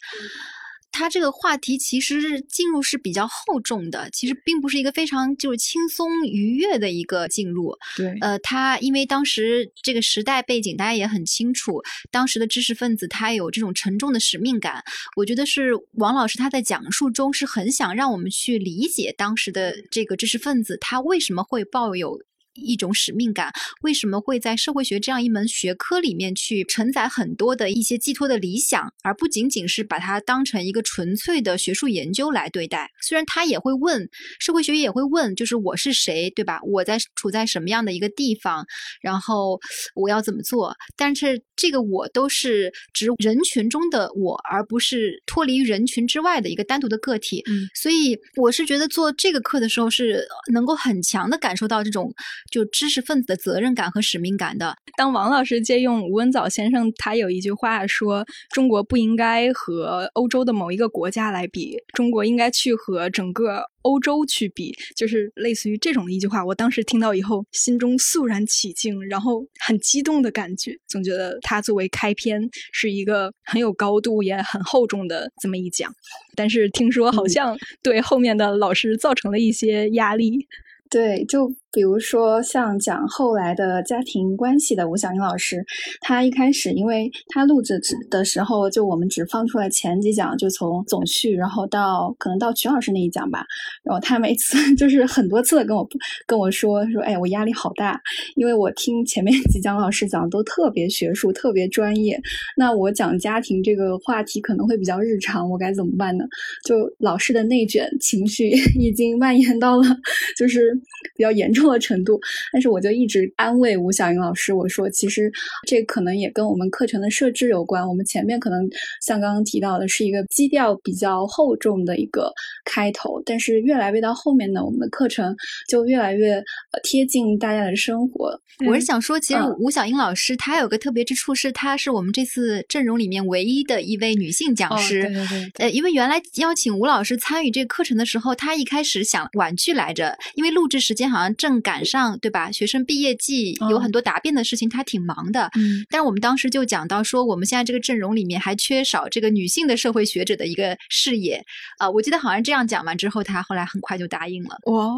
[0.90, 7.77] 他这个话题其实是进入是比较厚重的，其实并不是一个非常就是轻松愉悦的一个进入。
[7.96, 14.83] 对，呃，他因为当时这个时代背景大家也很清楚，当时的知识分子他有这种沉重的使命感，
[15.14, 22.18] 我觉得是王老师他在讲述中是很想让我们去理解当时的这个知识分子他为什么会抱有。
[22.57, 32.90] 一种使命感，为什么会在社会学这样一门学科里面去承载很多的一些寄托的理想，而不仅仅是把它当成一个纯粹的学术研究来对待？
[33.03, 34.09] 虽然他也会问，
[34.40, 36.61] 社会学也会问，就是我是谁，对吧？
[36.62, 38.64] 我在处在什么样的一个地方，
[39.01, 39.61] 然后
[39.95, 40.75] 我要怎么做？
[40.97, 47.42] 但是这个我都是指人群中的我，而不是脱离人群之外的一个单独的个体。
[47.47, 52.12] 嗯，所以我是觉得做这个课的时候是能够很强的感受到这种。
[52.51, 54.75] 就知识分子的责任感和使命感的。
[54.97, 66.45] 当王老师借用吴文藻先生，他有一句话说：“中国不应该和欧洲的某一个国家来比，中国应该去和整个欧洲去比。”就是类似于这种的一句话。
[66.45, 72.41] 我当时听到以后，心中肃然起敬，然后很激动的感觉，总觉得他作为开篇
[72.73, 75.93] 是一个很有高度也很厚重的这么一讲。
[76.35, 80.47] 但是听说好像对后面的老师造成了一些压力。
[80.89, 81.53] 对，就。
[81.77, 85.62] 比如说，像讲后来的家庭关系的吴小英老师，
[86.01, 93.45] 他一开始，因为他录制的时候，就我们只放出来前几讲，就从总序，然后到可能到曲老师那一讲吧。
[93.85, 95.87] 然后他每次 就是很多次的跟我
[96.27, 98.01] 跟我说说，哎，我压力好大，
[98.37, 102.19] 因为我听前面几讲老师讲都特别学术、特别专业，
[102.57, 106.25] 那我讲家庭这个话题可能会比较日常，我该怎么办呢？
[106.65, 108.49] 就老师的内卷情绪
[108.81, 109.85] 已经蔓延到了
[110.39, 110.75] 就是
[111.15, 111.65] 比较严重。
[111.72, 112.20] 的程度，
[112.52, 115.31] 但是我就一直安慰吴小英老师，我说其实
[115.66, 117.87] 这可能也跟我们课程的设置有关。
[117.87, 118.61] 我们前面可能
[119.02, 122.33] 像刚刚提到的是一个基调比较厚重的一个
[122.64, 125.35] 开头，但是越来越到后面呢，我们的课程
[125.68, 126.42] 就越来越
[126.83, 128.38] 贴近大家的生活。
[128.66, 135.02] 我是想说，其实吴小英老师她有个特别之处，是她是我们这次阵容里面唯一的一位女性讲师。
[135.02, 135.50] 对对对。
[135.59, 141.56] 呃，因为原来邀请吴老师参与这个课程的时候，她一开始想婉拒来着，因为录制时间好像正。
[141.61, 142.51] 赶上对吧？
[142.51, 145.51] 学生毕业季有很多答辩的事情，他挺忙的。
[145.57, 151.42] 嗯，但是我们当时就讲到说，我们现在这个阵容里面还缺少这个女性的社会学者的一个视野
[151.79, 151.90] 啊。
[151.90, 154.59] 我记得好像这样讲完之后，他后来很快就答应了。
[154.66, 154.88] 哇，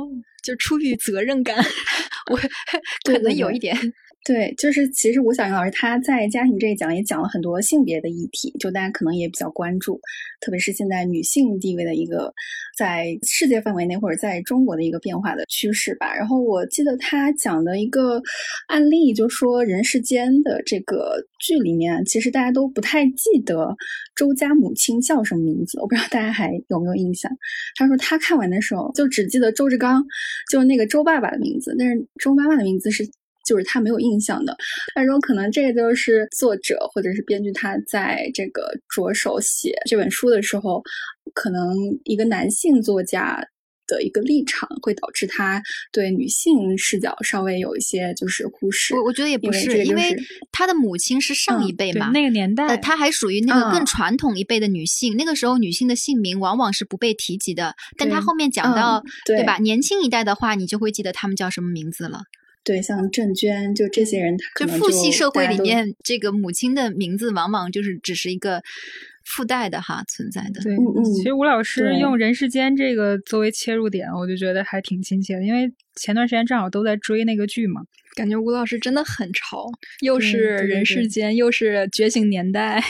[0.42, 1.56] 就出于责任感，
[2.30, 2.38] 我
[3.04, 3.76] 可能有一点。
[4.28, 9.98] 对，就是其实吴小英老师他在家庭这一讲也讲了很多性别的议题，就大家可能也比较关注，
[10.42, 12.30] 特别是现在女性地位的一个
[12.76, 16.14] 在世界范围内或者在中国的一个变化的趋势吧。
[16.14, 18.20] 然后我记得他讲的一个
[18.66, 23.74] 案例，就说《人世间》的这个剧里面，其实大家都不太记得
[24.14, 27.32] 周家母亲叫什么名字，我不知道大家还有没有印象。
[27.76, 30.04] 他说他看完的时候就只记得周志刚，
[30.50, 33.08] 就那个周爸爸的名字，但是周妈妈的名字是。
[33.48, 34.54] 就是他没有印象的，
[34.94, 40.82] 他说可能这个就是作者或者是编剧他在这个着手写这本书的时候，
[41.32, 43.42] 可能一个男性作家
[43.86, 48.94] 的一个立场会导致他对女性视角稍微有一些就是忽视。
[48.94, 50.14] 我我觉得也不是，因为
[50.52, 57.74] 他的母亲是上一辈嘛，那个年代，呃，他还属于那个更传统一辈的女性，那个时候女性的姓名往往是不被提及的。
[57.96, 59.56] 但他后面讲到，对吧？
[59.56, 62.20] 年轻一代的话，你就会记得他们叫什么名字了。
[62.68, 68.62] 对，像郑娟，就这些人，就父系社会里面，这个母亲的名字往往就是只是一个
[69.24, 70.60] 附带的哈存在的。
[70.60, 70.76] 对，
[71.16, 77.80] 其实吴老师用《人世间》这个作为切入点，我就觉得还挺亲切的，因为前段时间正好都在追那个剧嘛，
[78.14, 79.64] 感觉吴老师真的很潮，
[80.00, 82.80] 又是《人世间》，又是《觉醒年代》。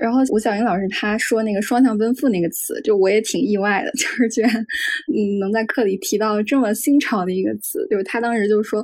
[0.00, 8.80] 然后吴小英老师他说那个双向奔赴那个词，就我也挺意外的， 就是居然嗯能在课里提到这么新潮的一个词，就是他当时就说，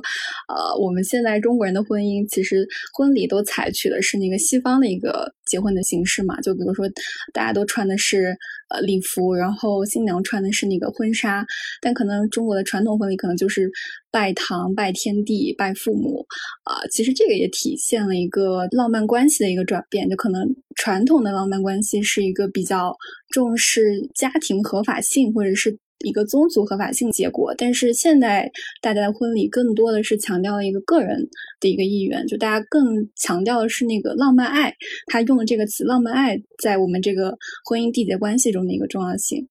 [0.47, 6.85] 呃，我们现在中国人的婚姻其实婚礼都采取的是那个西方的一个结婚的形式嘛，就比如说
[7.33, 8.37] 大家都穿的是
[8.69, 11.45] 呃礼服，然后新娘穿的是那个婚纱，
[11.81, 13.69] 但可能中国的传统婚礼可能就是
[14.09, 16.25] 拜堂、拜天地、拜父母，
[16.63, 20.47] 啊，其实这个也体现了一个浪漫关系的一个转变，就可能
[20.77, 22.95] 传统的浪漫关系是一个比较
[23.31, 31.27] 重视家庭合法性或者是一个宗族合法性结果，但是现在大家的婚礼更多的是强调了一个个人
[31.59, 32.85] 的一个意愿，就大家更
[33.15, 34.75] 强调的是那个浪漫爱，
[35.07, 39.47] 他用的这个词“浪漫爱”在我们这个婚姻缔结关系中的一个重要性。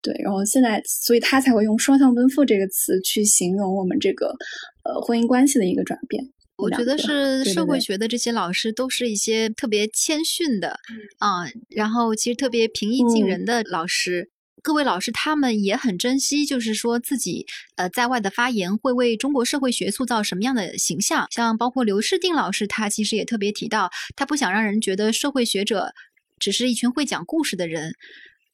[0.00, 4.34] 对，然后现在，所以他才会用“双向奔赴”这个词去形容我们这个
[4.82, 6.24] 呃婚姻关系的一个转变。
[6.56, 10.76] 我觉得是社会学的这些老师都是一些特别谦逊的，
[11.18, 14.31] 啊，然后其实特别平易近嗯人的老师。
[14.62, 17.46] 各位老师他们也很珍惜，就是说自己
[17.76, 21.26] 呃在外的发言会为中国社会学塑造什么样的形象。
[21.32, 25.92] 像包括刘世定老师，他其实也特别提到，他不想让人觉得社会学者
[26.38, 27.94] 只是一群会讲故事的人。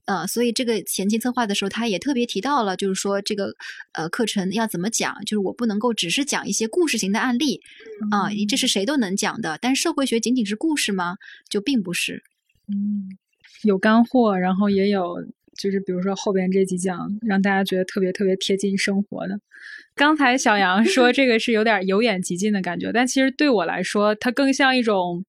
[0.06, 3.54] 呃，所以这个前期策划的时候，他也特别提到了，就是说这个
[3.92, 7.61] 呃课程要怎么讲，就是我不能够只是讲一些故事型的案例
[8.11, 9.59] 啊、这是谁都能讲的。
[9.61, 11.18] 但是社会学仅仅是故事吗？
[11.50, 12.22] 就并不是。
[12.68, 13.18] 嗯，
[13.64, 15.18] 有干货，然后也有
[15.59, 19.40] 就是比如说后边这几讲，让大家觉得特别特别贴近生活的。
[19.94, 25.24] 刚才小杨说这个是有点由远及近的感觉，但其实对我来说，它更像一种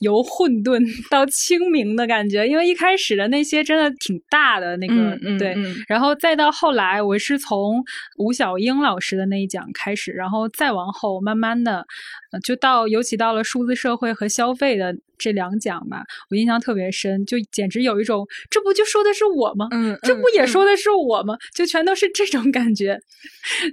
[0.00, 0.80] 由混沌
[1.10, 2.46] 到清明的感觉。
[2.46, 7.82] 因为一开始的那些真的挺大的那个，嗯嗯对，嗯然后再到后来，我是从
[8.18, 11.84] 吴小英老师的那一讲开始，然后再往后，慢慢的，
[12.30, 19.66] 呃就到尤其到了数字社会和消费的这两讲吧，我印象特别深，就简直有一种这不就说的是我吗？
[19.72, 21.36] 嗯，这不也嗯说的是我吗？
[21.54, 22.96] 就全都是这种感觉。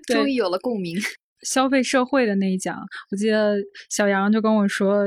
[0.08, 0.98] 对终于有了共鸣。
[1.42, 2.78] 消费社会的那一讲，
[3.12, 3.56] 我记得
[3.90, 5.06] 小杨就跟我说，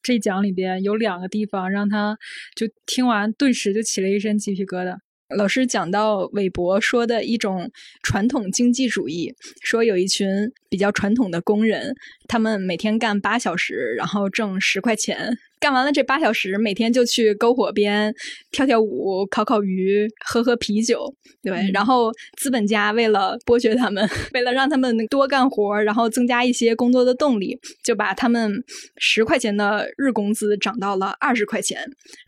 [0.00, 2.16] 这一讲里边有两个地方让他
[2.54, 4.96] 就听完顿时就起了一身鸡皮疙瘩。
[5.36, 7.70] 老师讲到韦伯说的一种
[8.02, 11.96] 传统经济主义，说有一群比较传统的工人，
[12.28, 15.38] 他们每天干八小时，然后挣十块钱。
[15.62, 18.12] 干完了这八小时，每天就去篝火边
[18.50, 21.52] 跳跳舞、烤烤鱼、喝喝啤酒，对。
[21.52, 28.52] 嗯然后资本家为了剥削他们， 为了让他们多干活，然后增加一些工作的动力，就把他们
[28.96, 31.78] 十块钱的日工资涨到了二十块钱。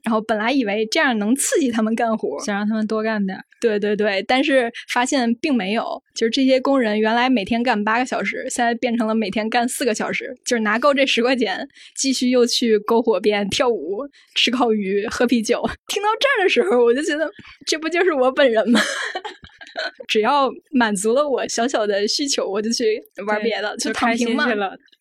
[0.04, 3.44] 然后本来以为这样能刺激他们干活，想让他们多干点儿。
[3.60, 14.00] 对对对，但是发现并没有，就是这些工人原来每天干八个小时，现在变成了每天干四个小时，就是拿够这十块钱，继续又去篝火边跳舞、
[14.34, 15.62] 吃烤鱼、喝啤酒。
[15.88, 17.28] 听到这儿的时候，我就觉得
[17.66, 18.80] 这不就是我本人吗？
[20.06, 24.46] 只要满足了我小小的需求，我就去玩别的，就躺平嘛。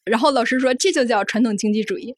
[0.05, 2.13] 然后老师说，这就叫传统经济主义。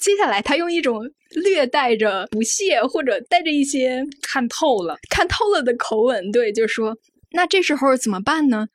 [0.00, 1.02] 接下来，他用一种
[1.44, 6.96] 略带着不屑或者带着一些看透了，看透了的口吻，对，就说
[7.32, 8.68] 那这时候怎么办呢？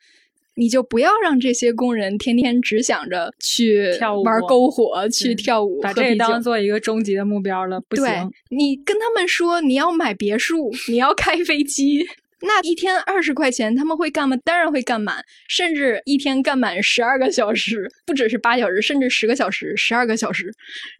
[0.57, 3.89] 你就不要让这些工人天天只想着去
[4.23, 6.15] 玩篝火、去跳舞、把这。
[6.15, 8.31] 当做一个终极的目标了，不对行。
[8.51, 12.07] 你跟他们说你要买别墅，你要开飞机，
[12.45, 14.37] 那一天二十块钱他们会干吗？
[14.43, 20.51] 当然会干满，甚至一天干满十二个小时，不只是八小时，甚至十个小时、十二个小时。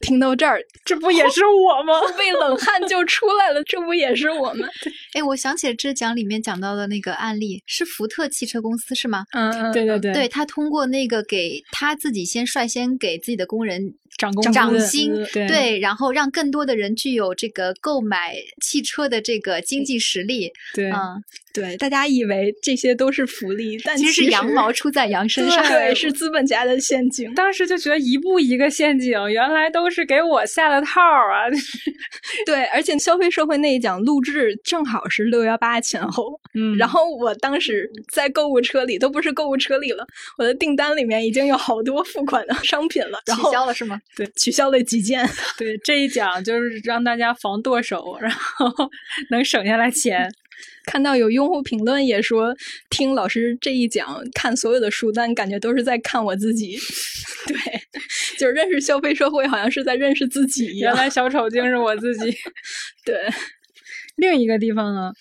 [0.02, 1.94] 听到这儿，这不也是我吗？
[2.18, 4.70] 被冷汗就出来了，这不也是我们？
[5.14, 9.24] 哎，我想起了这讲里面讲到的那个案例，是福特汽车公司是吗？
[9.32, 21.22] 嗯嗯，对对对对他通过那个给他自己先率先给自己的工人涨工资涨薪，对对，然后让更多的人具有这个购买汽车的这个经济实力，对嗯，
[21.54, 25.64] 对，大家以为这些都是福利，但其实是羊毛出在羊身上。
[25.68, 27.34] 对， 是资本家的陷阱。
[27.34, 31.50] 当时就觉得一步一个陷阱，原来都是给我下的套儿啊！
[32.46, 40.06] 对，而且消费社会那一讲录制正好是六幺八前后，嗯然后我当时在购物车里，都不是购物车里了，
[40.38, 44.00] 我的订单里面已经有好多付款的商品了，然取消了是吗？
[44.16, 45.28] 对取消了几件。
[45.58, 48.68] 对这一讲就是让大家防剁手，然后
[49.32, 50.30] 能省下来钱。
[50.86, 52.56] 看到有用户评论也说，
[52.90, 56.78] 听老师这一讲，看所有的书单，感觉都是在看我自己。
[57.48, 57.58] 对，
[58.38, 60.96] 就是认识消费社会，好像是在认识自己一样。
[60.96, 62.32] 原来小丑竟是我自己。
[63.04, 63.20] 对，
[64.16, 65.12] 另一个地方呢？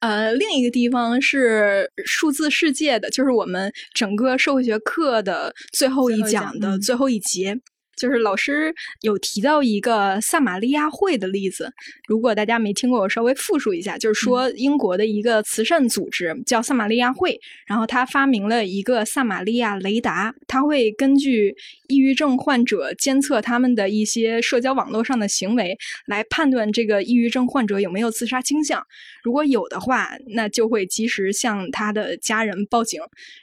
[0.00, 7.56] 呃，另一个地方是数字世界的，就是我们整个社会学课的最后一讲讲的嗯最后一节。
[8.00, 11.70] 就是老师有提到一个撒玛利亚会的例子，
[12.08, 21.54] 如果大家没听过，我稍微复述一下，就是说英国的一个慈善组织叫撒玛利亚会，然后他发明了一个撒玛利亚雷达，他会根据
[21.88, 25.76] 抑郁症患者监测他们的一些社交网络上的行为，
[26.06, 28.82] 来判断这个抑郁症患者有没有自杀倾向。
[29.22, 33.00] 如果有的话，那就会及时向他的家人报警，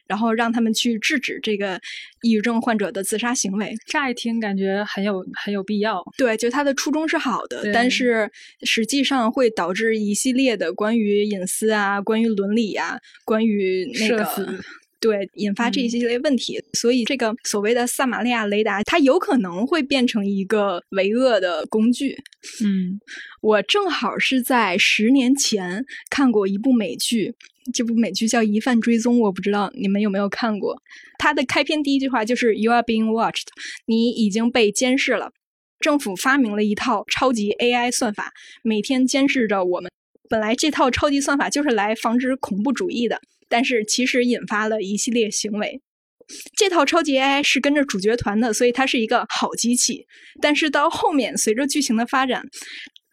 [0.08, 1.80] 然后让他们去制止这个
[2.22, 3.76] 抑郁症患者的自杀行为。
[3.86, 6.04] 乍一听感觉很有很有必要。
[6.18, 8.30] 对，就他的初衷是好的，但是
[8.62, 14.28] 实际上会导致一系列的关于隐私啊、关于伦理啊、关于那个。
[15.00, 22.16] 对，引发这一嗯系列问题，所以这个所谓的撒玛利亚雷达，它有可能会变成一个为恶的工具。
[22.64, 23.00] 嗯
[23.42, 27.36] 我正好是在十年前看过一部美剧，
[27.74, 30.82] 这部美剧叫《疑犯追踪》，我不知道你们有没有看过。
[31.20, 33.48] 它的开篇第一句话就是 “You are being watched”，
[33.86, 35.32] 你已经被监视了。
[35.80, 38.34] 政府发明了一套超级 AI 算法，
[38.64, 39.92] 每天监视着我们。
[40.28, 45.82] 本来这套超级算法就是来防止恐怖主义的，但是其实引发了一系列行为。
[46.58, 50.06] 这套超级 AI 是跟着主角团的，所以它是一个好机器。
[50.42, 52.44] 但是到后面，随着剧情的发展，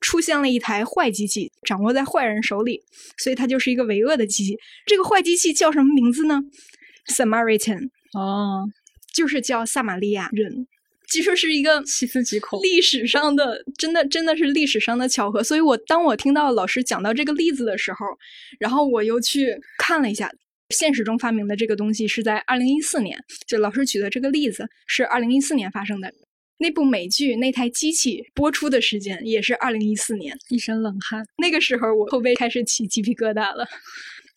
[0.01, 2.80] 出现了一台坏机器，掌握在坏人手里，
[3.18, 4.57] 所以它就是一个为恶的机器。
[4.85, 6.41] 这个坏机器叫什么名字呢
[7.07, 8.64] ？Samaritan，哦，
[9.14, 10.66] 就是叫撒玛利亚人。
[11.09, 15.42] 其实是一个细思极恐历史上的真的真的是历史上的巧合。
[15.42, 18.07] 所以我当我听到老师讲到这个例子的时候，
[18.59, 20.30] 然后我又去看了一下。
[20.70, 26.12] 现实中发明的这个东西是在二零一四年，就老师举的这个例子是二零一四年发生的。
[26.57, 31.22] 那部美剧那台机器播出的时间也是二零一四年，一身冷汗。
[31.36, 33.68] 那个时候我后背开始起鸡皮疙瘩了。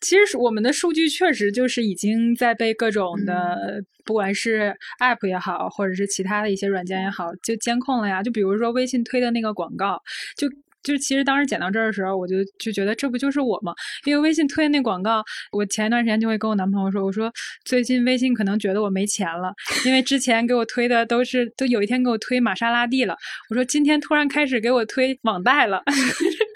[0.00, 8.22] 其实我们的数据确实就是已经在被各种的，不管是 App 也好，或者是其他的一些软件也好，就监控了呀。
[8.22, 10.00] 就比如说微信推的那个广告，
[10.36, 10.48] 就。
[10.84, 13.74] 就其实当时剪到这儿的时候，我就就觉得这不就是我吗？
[14.06, 17.30] 因为微信推的那广告，我前一段时间就会跟我男朋友说，我说
[17.64, 19.52] 最近微信可能觉得我没钱了，
[19.84, 23.14] 因为之前给我推的都是都有一天给我推玛莎拉蒂了，
[23.50, 25.82] 我说今天突然开始给我推网贷了。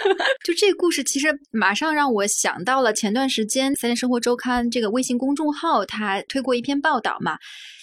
[0.44, 7.38] 就这个故事，其实马上让我想到了前段时间《三联生活周刊》这个微信公众号，它推过一篇报道嘛，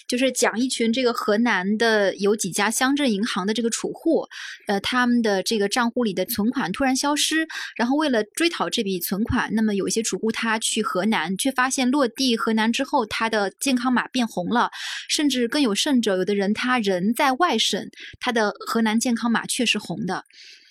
[0.06, 4.26] 就是讲一群这个河南的有几家乡镇银行的这个储户，
[4.66, 7.46] 呃，他们的这个账户里的存款突然消失，
[7.76, 14.70] 然后为了追讨这笔存款，那么有一些储户他去河南，却发现落地河南之后，他的健康码变红了，
[15.08, 17.88] 甚至更有甚者，有的人他人在外省，
[18.20, 20.24] 他的河南健康码却是红的。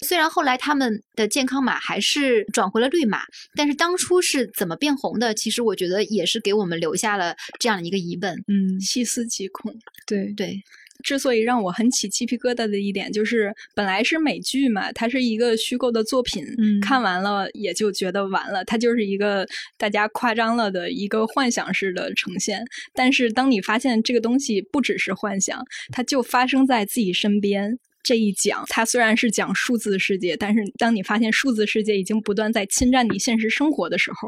[0.05, 3.21] 虽然后来他们的健康码还是转回了绿码，
[3.55, 5.33] 但是当初是怎么变红的？
[5.33, 8.33] 其实我觉得也是给我们留下了这样的一个疑问。
[8.47, 9.75] 嗯，细思极恐。
[10.07, 10.57] 对对，
[11.03, 19.45] 之所以让我很起鸡皮疙瘩的一点，就是本来是美剧嘛，它是一个虚构的作品，嗯看完了也就觉得完了，它就是一个
[19.77, 22.63] 大家夸张了的一个幻想式的呈现。
[22.93, 27.77] 但是当你发现这个东西不只是幻想，它就发生在自己身边。
[28.03, 34.27] 这一讲，它虽然是讲数字世界，但是当你发现数字世界已经不断在侵占你现实生活的时候，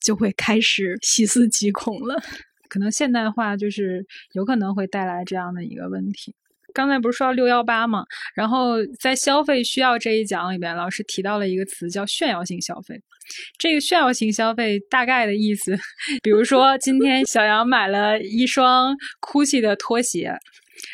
[0.00, 2.22] 就会开始细思极恐了。
[2.68, 6.34] 可能现代化就是有可能会带来这样的一个问题。
[6.74, 8.02] 刚才不是说到六幺八嘛，
[8.34, 12.98] 然后在消费需要这一讲里边，老师提到了一个词叫炫耀性消费。
[13.58, 15.78] 这个炫耀性消费大概的意思，
[16.24, 20.34] 比如说今天小杨买了一双 GUCCI 的拖鞋，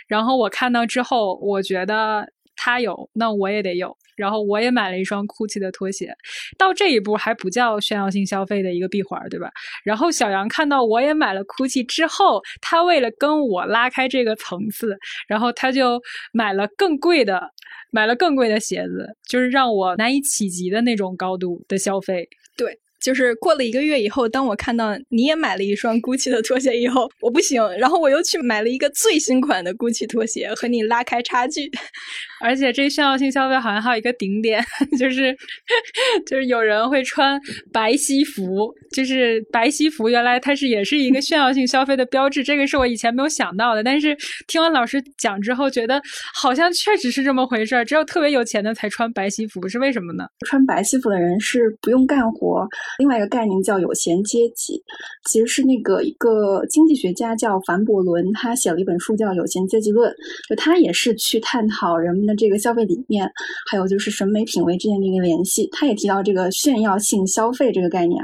[0.06, 2.26] 然后我看到之后，我觉得
[2.56, 3.96] 他有，那我也得有。
[4.16, 6.12] 然后我也买了一双 GUCCI 的拖鞋，
[6.58, 9.48] 到这一步还不叫炫耀性消费的一个闭环，对吧？
[9.84, 17.40] 然后小杨看到我也买了 GUCCI 之后，他为了跟我拉开这个层次，然后他就买了更贵的，
[17.92, 22.28] 买了更贵的鞋子，就是让我难以企及的那种高度的消费。
[22.56, 31.70] 对，就是过了一个月以后，当我看到你也买了一双 GUCCI 的拖鞋以后，我不行，然后我又去买了一个最新款的 GUCCI 拖鞋，和你拉开差距。
[32.40, 34.64] 而且这炫耀性消费好像还有一个顶点，
[34.98, 35.36] 就是
[36.26, 37.40] 就是有人会穿
[37.72, 43.82] 白西服，就是白西服原来它是也是一个炫耀性消费的标志，这个是我以前没有想到的。
[43.82, 46.00] 但是听完老师讲之后，觉得
[46.32, 50.24] 好像确实是这么回事儿，只有特别有钱的才穿白西服，是为什么呢？
[50.46, 52.66] 穿白西服的人是不用干活。
[52.98, 54.82] 另外一个概念叫有闲阶级，
[55.24, 60.10] 其实是那个一个经济学家叫凡伯伦，他写了一本书叫《有闲阶级论》，
[60.48, 63.30] 就他也是去探讨人们的这个消费理念，
[63.70, 65.68] 还有就是审美品味之间的一个联系。
[65.72, 68.22] 他也提到这个炫耀性消费这个概念，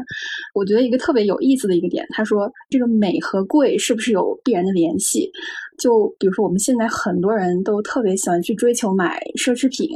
[0.55, 5.31] 我觉得一个特别有意思的一个点，他说这个美和贵是不是有必然的联系？
[5.79, 9.89] 就比如说我们现在很多人都特别喜欢去追求买奢侈品，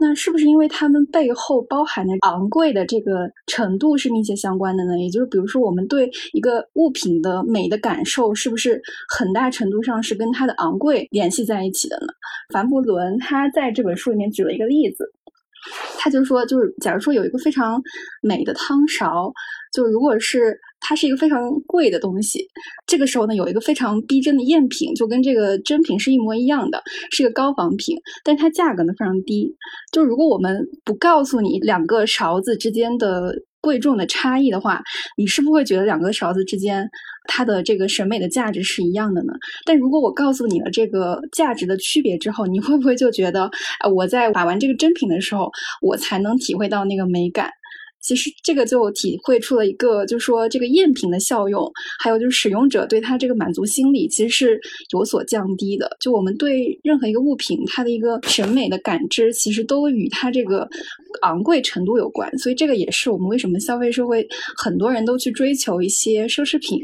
[0.00, 4.98] 那是不是因为他们背后包含的昂贵的这个程度是密切相关的呢？
[4.98, 12.06] 也就是比如说我们对一个物品的美的感受，是不是很大程度上是跟它的昂贵联系在一起的呢？
[12.52, 15.10] 凡伯伦他在这本书里面举了一个例子。
[15.98, 17.80] 他就说，就是假如说有一个非常
[18.20, 19.32] 美的汤勺，
[19.72, 20.54] 就如果是
[20.86, 22.46] 它是一个非常贵的东西，
[22.86, 29.56] 这个时候呢，有一个非常逼真的赝品，就跟这个真品是一模一样的，是一个高仿品，但它价格呢非常低。
[29.92, 34.82] 就如果我们不告诉你两个勺子之间的贵重的差异的话，
[35.16, 36.86] 你是不会觉得两个勺子之间？
[37.26, 39.32] 它的这个审美的价值是一样的呢，
[39.64, 47.48] 但如果我告诉你了这个价值的区别之后，你会不会就觉得，啊，我在把玩这个真品的时候，我才能体会到那个美感？
[48.04, 54.60] 其实这个就体会出了一个，就是说这个赝品的效用，还有就是使用者对它这个满足心理其实是
[54.92, 55.96] 有所降低的。
[55.98, 60.68] 就我们对任何一个物品，它的一个审美的感知，其实都与它这个
[61.22, 62.30] 昂贵程度有关。
[62.38, 66.78] 所以这个也是我们为什么消费社会很多人都去追求一些奢侈品。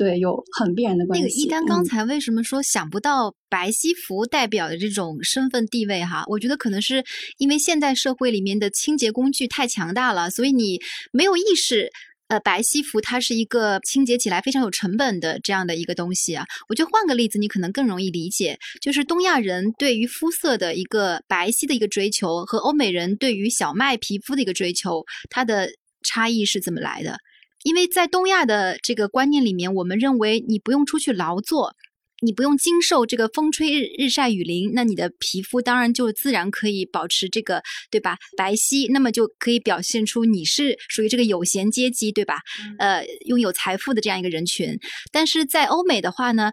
[0.00, 1.22] 对，有很必然的关系。
[1.22, 6.02] 那个一丹刚才为什么说想不到白西服代表的这种身份地位？
[6.02, 7.04] 哈，我觉得可能是
[7.36, 10.80] 因为现代社会里面的清洁工具太强大了，所以你
[11.12, 11.90] 没有意识，
[12.28, 16.46] 呃，白西服它是一个清洁起来非常有成本的这样的一个东西啊。
[16.70, 25.68] 我觉得换个例子，你可能更容易理解，就是东亚人对于肤色的一个白皙的一个追求，和欧美人对于小麦皮肤的一个追求，它的
[26.02, 27.18] 差异是怎么来的？
[27.62, 31.74] 因为在东亚的这个观念里面，我们认为你不用出去劳作，
[32.22, 38.16] 你不用经受这个风吹日日晒雨淋，那你的皮肤当然就自然可以保持这个，对吧？
[38.36, 42.38] 白皙，那么就可以表现出你是属于这个有闲阶级，对吧？
[42.78, 44.78] 呃，拥有财富的这样一个人群。
[45.12, 46.50] 但是在欧美的话呢，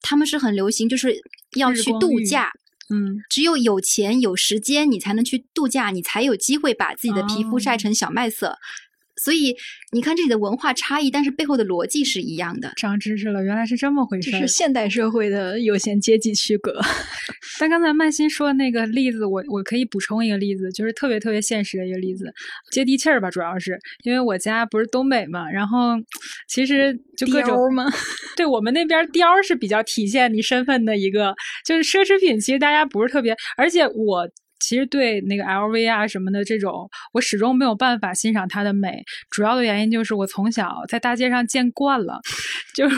[0.00, 1.20] 他们是很流行，就是
[1.56, 2.50] 要去度假，
[2.92, 8.56] 嗯，只有有钱有时间，你才能去度假，你才有机会把自己的皮肤晒成小麦色。
[9.22, 9.54] 所以
[9.92, 12.72] 你看这里的文化差异，但是背后的逻辑是一样的。
[12.76, 14.30] 长知识了，原来是这么回事。
[14.30, 16.80] 这是现代社会的有闲阶级区隔。
[17.60, 22.32] 但刚才曼欣说那个例子，我我可以补充一个例子，就是特别特别现实的一个例子，
[22.70, 23.30] 接地气儿吧。
[23.30, 25.96] 主要是因为我家不是东北嘛，然后
[26.48, 27.84] 其实就各种吗？
[28.36, 31.34] 对我们那边貂是比较体现你身份的一个，
[31.66, 32.38] 就是奢侈品。
[32.38, 34.28] 其实大家不是特别，而且我。
[34.60, 39.04] 其实对那个 LV 啊什么的这种，我始终没有办法欣赏它的美。
[39.30, 42.20] 主要的原因就是我从小在大街上见惯了，
[42.74, 42.88] 就。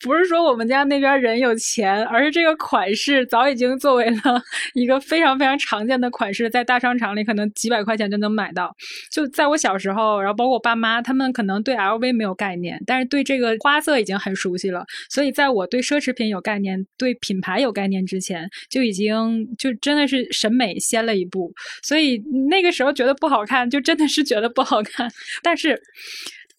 [0.00, 4.16] 不是说我们家那边人有钱，而是这个款式早已经作为了
[4.74, 8.74] 一个非常非常常见的款式，在大商场里可能几百块钱就能买到。
[9.10, 14.84] 就在我小时候，然后包括我爸妈，他们可能对 LV 没有概念，但是对这个花色已经很熟悉了。
[15.10, 21.52] 所以在我对奢侈品有概念、对品牌有概念之前，就已经就真的是审美先了一步。
[21.82, 25.10] 所以那个时候觉得不好看，就真的是觉得不好看。
[25.42, 25.80] 但是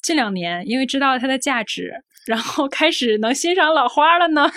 [0.01, 1.93] 近两年，因为知道它的价值。
[2.29, 4.47] 然后开始能欣赏老花了呢，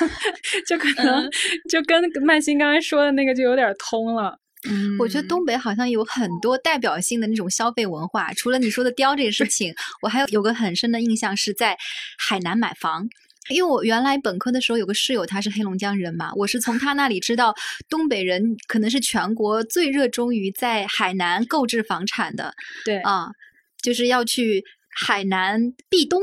[0.68, 1.26] 就可能
[1.70, 4.38] 就跟曼心刚才说的那个就有点通了。
[4.68, 8.30] 嗯，我觉得东北好像有很多代表性的那种消费文化。
[8.34, 11.74] 除了你说的貂这个事情，我还有有个很深的印象是在
[12.18, 13.08] 海南买房，
[13.48, 17.54] 因为我原来本科的时候有个室友他是黑龙江人嘛，我是从他那里知道
[17.88, 22.52] 东北人可能是全国最热衷于在海南购置房产的。
[22.84, 23.28] 对啊，
[23.82, 26.20] 就是要去海南避冬。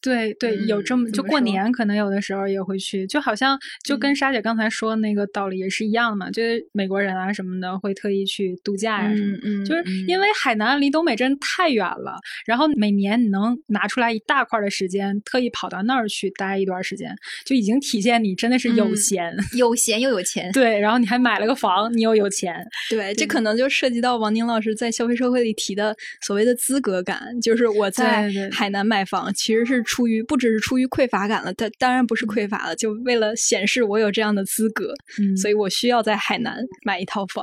[0.00, 17.12] 对对，有这么就过年可能有的时候也会去，就好像就跟沙姐刚才说的那个道理也是一样嘛，就是美国人啊什么的会特意去度假呀什么，就是因为海南离东北真太远了，然后每年你能拿出来一大块的时间，特意跑到那儿去待一段时间，
[17.44, 20.52] 就已经体现你真的是有闲，有闲又有钱。
[20.52, 22.54] 对，然后你还买了个房，你又有钱。
[22.88, 29.82] 对，这可能就涉及到王宁老师在消费社会里提的所谓的资格感，就是我在海南买房其实是。
[29.88, 37.42] 出于不只是出于匮乏感了，但当然不是匮乏了，就为了显示我有这样的资格，嗯，所以我需要在海南买一套房。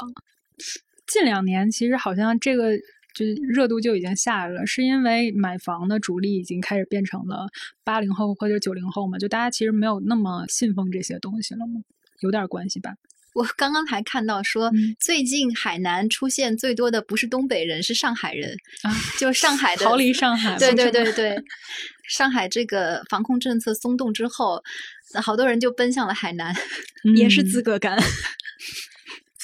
[1.08, 2.78] 近两年其实好像这个
[3.16, 7.48] 就热度就已经下来了，是因为买房的主力已经开始变成了
[7.84, 11.82] 八零后或者九零后嘛，就大家其实没有那么信奉这些东西了吗？
[12.22, 12.94] 有点关系吧。
[13.36, 20.56] 我刚刚还看到说，最近海南出现最多的不是东北人，是上海人啊，就上海的 逃离上海。
[20.58, 21.36] 对对对对，
[22.08, 24.64] 上海这个防控政策松动之后，
[25.22, 26.56] 好多人就奔向了海南，
[27.18, 28.00] 也是资格感。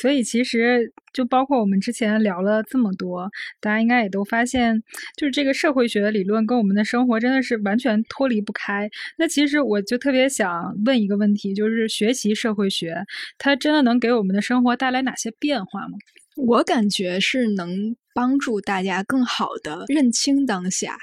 [0.01, 3.29] 所以其实就包括我们之前聊了这么多，
[3.59, 4.81] 大家应该也都发现，
[5.15, 8.89] 就是这个社会学的理论跟我们的生活真的是完全脱离不开。
[9.19, 12.95] 那其实我就特别想问一个问题，就是学习社会学，
[13.37, 15.99] 它真的能给我们的生活带来哪些变化吗？
[16.35, 20.97] 我感觉是能帮助大家更好的认清当下。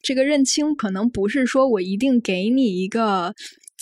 [0.00, 3.34] 这个认清可能不是说我一定给你一个。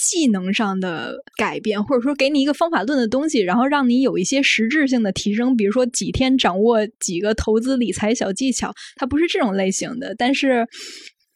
[0.05, 10.14] 技能上的改变，或者说给你一个方法论的东西，然后让你有一些实质性的提升，比如说几天掌握几个投资理财小技巧，它不是这种类型的。
[10.18, 10.66] 但是，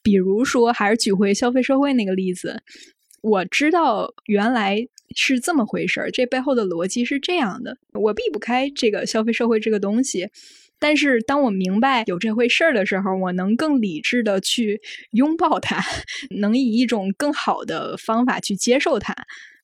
[0.02, 2.60] 比如说，还是举回消费社会那个例子，
[3.22, 10.28] 我知道原来是这么回事儿，这背后的逻辑是这样的，我避不开这个消费社会这个东西。
[10.78, 14.80] 但是，当我明白有这回事儿的时候，我能更理智的去
[15.12, 15.82] 拥抱它，
[16.38, 19.14] 能以一种更好的方法去接受它。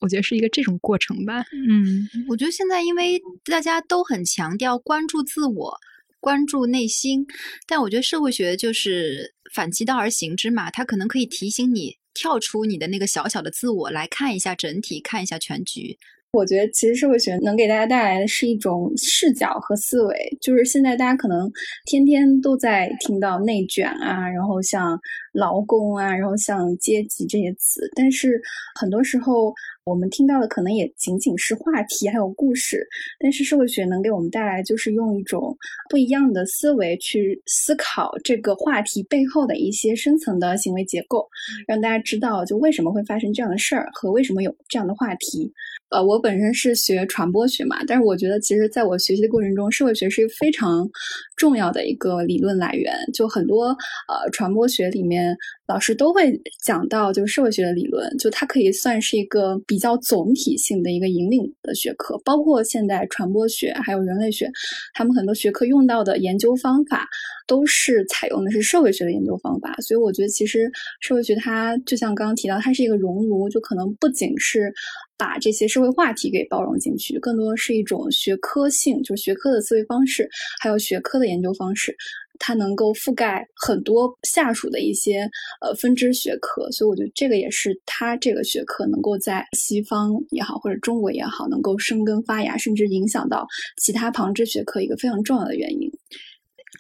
[0.01, 1.45] 我觉得是一个这种过程吧。
[1.53, 5.77] 嗯，我觉得现在因为大家都很强调关注自我、
[6.19, 7.25] 关注内心，
[7.69, 15.99] 但我觉得社会学就是反其道而行之嘛，它可能可以提醒你跳出你的那个小小的自我，来看一下整体，看一下全局。
[16.33, 21.51] 我觉得其实社会学能给大家带来的是一种视角和思维，就是现在大家可能
[21.85, 24.99] 天天都在听到内卷啊，然后像
[25.35, 28.41] 劳工啊，然后像阶级这些词，但是
[28.81, 29.53] 很多时候。
[29.85, 32.87] 我们听到的可能也仅仅是话题，还有故事，
[33.19, 35.57] 但是社会学能给我们带来，就是用一种
[35.91, 41.29] 不一样的思维去思考这个话题背后的一些深层的行为结构，
[41.67, 45.53] 让大家知道就为什么会发生这样的事儿和为什么有这样的话题。
[45.91, 50.89] 呃，我本身是学传播学嘛，但是我觉得其实在我学习的过程中，社会学是一个非常
[51.37, 52.95] 重要的一个理论来源。
[53.13, 56.33] 就很多呃传播学里面老师都会
[56.65, 59.61] 讲到，就是社会学的理论，就它可以算是一个。
[59.73, 64.51] 比较总体性的一个引领的学科，包括现代传播学还有人类学，
[64.93, 67.09] 他们很多学科用到的研究方法
[67.47, 69.75] 都是采用的是社会学的研究方法。
[69.81, 70.71] 所以我觉得，其实
[71.01, 74.71] 社会学它就像刚刚提到，它是一个熔炉，就可能不仅是
[75.17, 80.29] 把这些社会话题给包容进去，更多是一种学科性，就是学科的思维方式，
[80.61, 81.97] 还有学科的研究方式。
[82.45, 85.31] 它能够覆盖很多下属的一些
[85.61, 93.47] 呃分支学科，所以我觉得这个也是它这个学科能够在西方也好，或者中国也好，能够生根发芽，甚至影响到
[93.81, 95.89] 其他旁支学科一个非常重要的原因。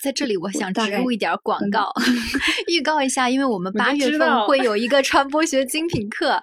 [0.02, 1.92] 在这里，我想植入一点广告，
[2.66, 6.40] 预告一下，因为我们八月份会有一个传播学精品课。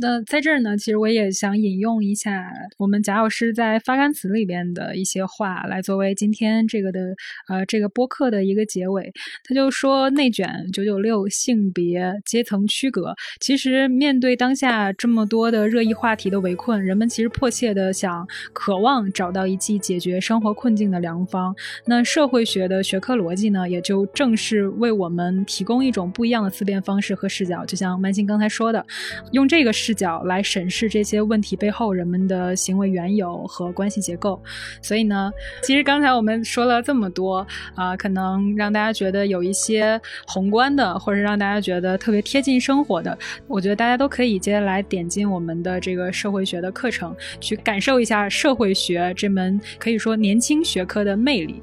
[0.00, 7.14] 那在这儿呢，其实我也想引用一下我们贾老师在发刊词里边的一些话，来作为今天这个的
[7.48, 9.12] 呃这个播客的一个结尾。
[9.44, 13.14] 他就说：“内卷九九六，性别阶层区隔。
[13.40, 21.54] 其实面对当下这么多的热议话题的围困，人们其实迫切的想、渴望找到一剂解决生活困境的良方。
[21.86, 27.64] 那社会学的学科逻辑呢，也就正是为我们提供一种不一样的思辨方式和视角。
[27.64, 28.84] 就像曼心刚才说的，
[29.32, 34.42] 用这个。”视角来审视这些问题背后人们的行为缘由和关系结构，
[34.80, 35.30] 所以呢，
[35.62, 51.62] 其实刚才我们说了这么多啊，可能让大家觉得有一些宏观的，或者让大家觉得特别贴近生活的，我觉得大家都可以接下来点进我们的这个社会学的课程，去感受一下社会学这门可以说年轻学科的魅力。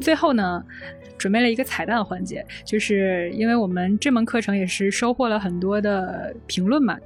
[0.00, 0.62] 最后呢。
[1.18, 6.98] 准备了一个彩蛋环节，就是因为我们这门课程也是收获了很多的评论嘛。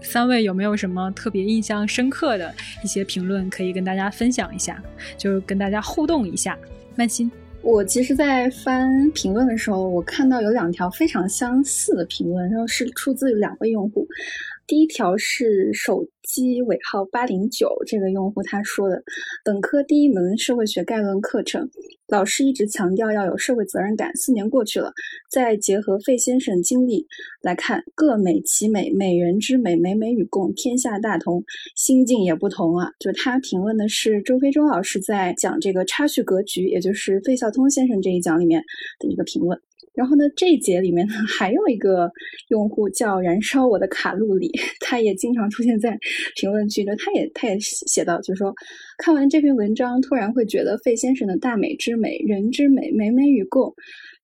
[0.00, 4.82] 三位有没有什么特别印象深刻的一些评论可以跟大家分享一下？
[5.18, 6.58] 就跟大家互动一下。
[6.96, 7.30] 曼心，
[7.60, 14.08] 我其实，在翻评论的时候，我看到有两条非常相似的评论，然后是出自两位用户。
[14.66, 19.02] 第一条是手机尾号八零九这个用户他说的，
[19.42, 21.66] 本科第一门社会学概论课程，
[22.06, 24.14] 老师一直强调要有社会责任感。
[24.14, 24.92] 四年过去了，
[25.30, 27.06] 再结合费先生经历
[27.40, 31.42] 来看，各美其美，美人之美，美美与共，天下大同，
[31.74, 32.90] 心境也不同啊。
[32.98, 38.62] 就他评论的是周飞舟老师在讲这个差序格局，也就是费孝通先生这一讲里面
[38.98, 39.58] 的一个评论。
[39.98, 42.08] 然后呢，这一节里面呢，还有一个
[42.50, 45.98] 用户叫“燃烧我的卡路里”，他也经常出现在
[46.36, 46.94] 评论区的。
[46.94, 48.54] 他也他也写到，就是说，
[48.98, 53.74] 看完这篇文章，突然会觉得费先生的大美之美、人之美、美美与共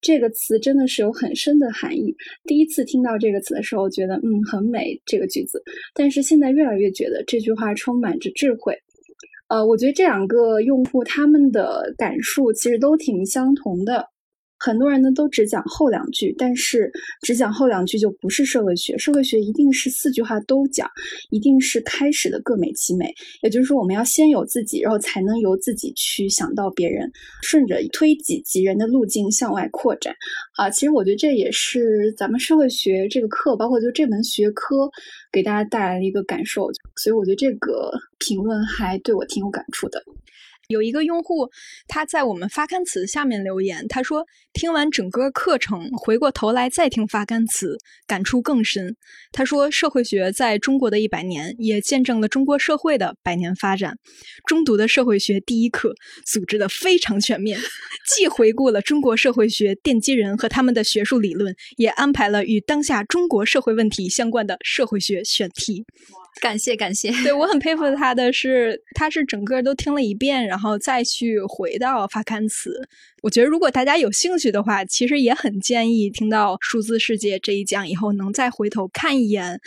[0.00, 2.14] 这个词真的是有很深的含义。
[2.44, 5.60] 第一次听到这个词的时候，觉得嗯很美这个句子，
[5.92, 8.78] 但是现在越来越觉得这句话充满着智慧。
[9.48, 14.13] 呃，我觉得这两个用户他们的感受其实都挺相同的。
[14.64, 16.90] 很多人呢都只讲后两句，但是
[17.20, 18.96] 只讲后两句就不是社会学。
[18.96, 20.90] 社会学一定是四句话都讲，
[21.28, 23.14] 一定是开始的各美其美。
[23.42, 27.12] 也就是说，我们要先有自己，然后才能由自己去想到别人，
[27.42, 30.14] 顺着推己及人的路径向外扩展。
[30.56, 34.88] 啊，其实我觉得这也是咱们社会学这个课，包括就这门学科
[35.30, 36.70] 给大家带来的一个感受。
[36.96, 40.02] 所以我觉得这个评论还对我挺有感触的。
[40.68, 41.50] 有一个用户，
[41.86, 48.96] 他在我们发刊词下面留言，他说：“听完整个课程，回过头来再听发刊词，感触更深。”
[49.32, 53.98] 他说：“社会学在中国的一百年，也见证了中国社会的百年发展。
[54.46, 55.94] 中读的社会学第一课
[56.24, 57.58] 组织的非常全面，
[58.08, 65.84] 既回顾了中国社会学奠基人和他们的学术理论，也安排了与当下中国社会问题相关的社会学选题。”
[66.40, 72.76] 感谢感谢，对我很佩服他的是，他是整个都听了一遍，然后再去回到发刊词。
[73.22, 79.58] 我觉得如果大家有兴趣的话，其实也很建议听到数字世界这一讲以后，能再回头看一眼，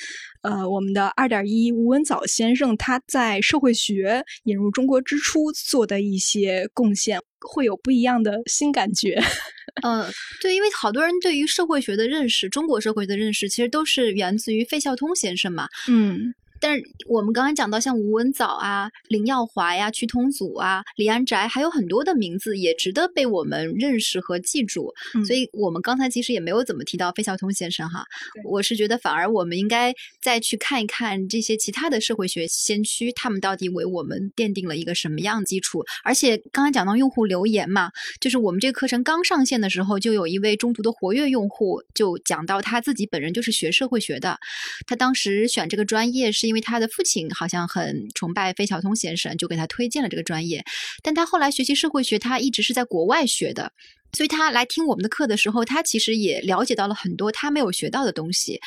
[0.44, 9.20] 呃，我们的二点一吴文藻先生他在社会学引入中国之初做的一些贡献，会有不一样的新感觉。
[9.84, 10.06] 嗯，
[10.42, 15.68] 对，因为好多人对于社会学的认识，中国社会的认识，其实都是源自于费孝通先生嘛。
[15.88, 16.34] 嗯。
[16.60, 24.92] 但是我们刚刚讲到像吴文藻啊、林耀华呀、屈同祖啊、李安宅，还有很多的名字也值得被我们认识和记住。
[25.26, 28.04] 所以我们刚才其实也没有怎么提到费孝通先生哈。
[28.44, 35.84] 我是觉得反而我们应该再去看一看这些其他的社会学先驱，他们到底为我们奠定了一个什么样基础。
[36.04, 44.40] 而且刚才讲到用户留言嘛，就是我们这个课程刚上线的时候，就有一位中途的活跃用户就讲到他自己本人就是学社会学的，
[44.88, 46.47] 他当时选这个专业是。
[46.48, 50.64] 因为他的父亲好像很崇拜费孝通先生，就给他推荐了这个专业。
[51.04, 53.72] 但他后来学习社会学，他一直是在国外学的，
[54.14, 58.60] 所以他来听我们的课的时候，他其实也了解到了很多他没有学到的东西。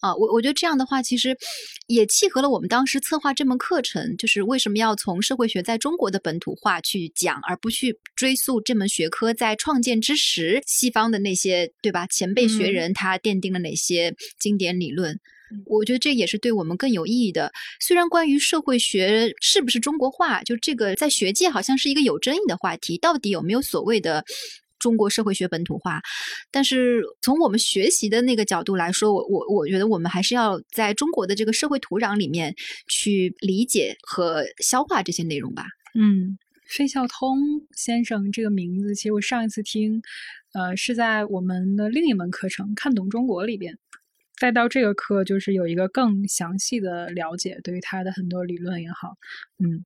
[0.00, 1.36] 啊，我我觉得这样的话，其实
[1.86, 15.18] 也契合了我们当时策划这门课程，就是为什么要从社会学在中国的本土化去讲，而不去追溯这门学科在创建之时西方的那些对吧前辈学人他奠定了哪些经典理论。
[15.66, 17.52] 我觉得这也是对我们更有意义的。
[17.80, 24.24] 虽然关于社会学是不是中国化，就这个在学界好像是一个有争议的话题，到底有没有所谓的
[24.78, 26.00] 中国社会学本土化？
[26.50, 32.54] 但是从我们学习的那个角度来说，我我我觉得我们还是要在中国的这个社会土壤里面
[32.88, 35.64] 去理解和消化这些内容吧。
[35.94, 37.38] 嗯，费孝通
[37.76, 40.02] 先生这个名字，其实我上一次听，
[40.52, 43.78] 呃，是在我们的另一门课程《看懂中国》里边。
[44.38, 49.14] 再到这个课，就是有一个更详细的了解，对于他的很多理论也好，
[49.62, 49.84] 嗯，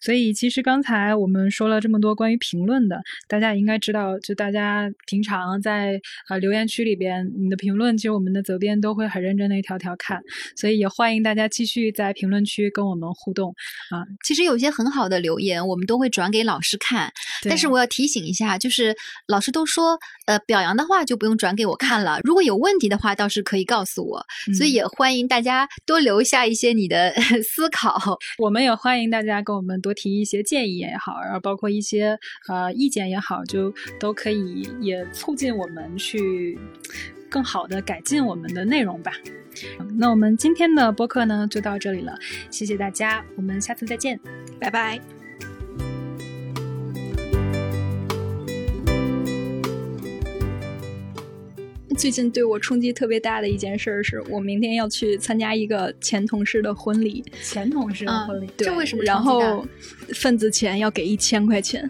[0.00, 10.18] 所以其实刚才我们说了这么多关于评论的，大家应该知道，就大家平常在啊留言区里边，你的评论，其实我们的责编都会很认真的一条条看，
[10.56, 13.54] 所以也欢迎大家继续在评论区跟我们互动
[13.90, 14.00] 啊。
[14.24, 17.12] 其实有些很好的留言，我们都会转给老师看，
[17.44, 18.96] 但是我要提醒一下，就是
[19.28, 23.89] 老师都说，呃，表扬的话就不用转给我看了，如果有问题的话，倒是可以告诉。
[23.98, 24.22] 我，
[24.58, 27.10] 所以也欢迎大家多留下一些你的
[27.42, 28.18] 思考。
[28.38, 32.18] 我们也欢迎大家跟我们多提一些建议也好，然后包括一些
[32.48, 36.58] 呃意见也好，就都可以也促进我们去
[37.30, 39.12] 更好的改进我们的内容吧。
[39.98, 42.14] 那我们今天的播客呢就到这里了，
[42.50, 44.20] 谢谢大家，我们下次再见，
[44.60, 45.19] 拜拜。
[52.00, 57.22] 最近对我冲击特别大的一件事是，我明天要去参加一个前同事的婚礼。
[57.42, 59.04] 前同事的婚礼，这为什么？
[59.04, 59.66] 然后
[60.14, 61.88] 份子钱要给一千块钱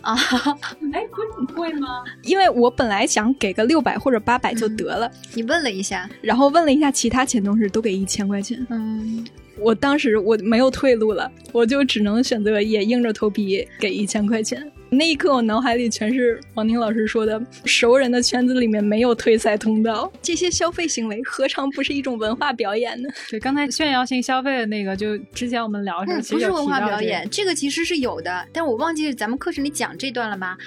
[0.00, 0.16] 啊？
[0.92, 1.06] 哎，
[1.54, 2.02] 贵吗？
[2.24, 5.08] 因为我本来想给个六百或者八百就得了。
[5.32, 8.66] 你问了一下，然后问了一下其他前同事，都给一千块钱。
[8.68, 9.24] 嗯，
[9.60, 14.71] 我当时我没有退路了，我就只能选择也硬着头皮给一千块钱。
[14.94, 30.58] 那一刻，我脑海里全是王宁老师说的：“熟人的圈子里面没有退赛通道，这些消费行为何尝不是一种文化表演呢？”对，刚才炫耀性消费的那个，就之前我们聊的时候，不是文化表演，这个其实是有的，但我忘记咱们课程里讲这段了吗？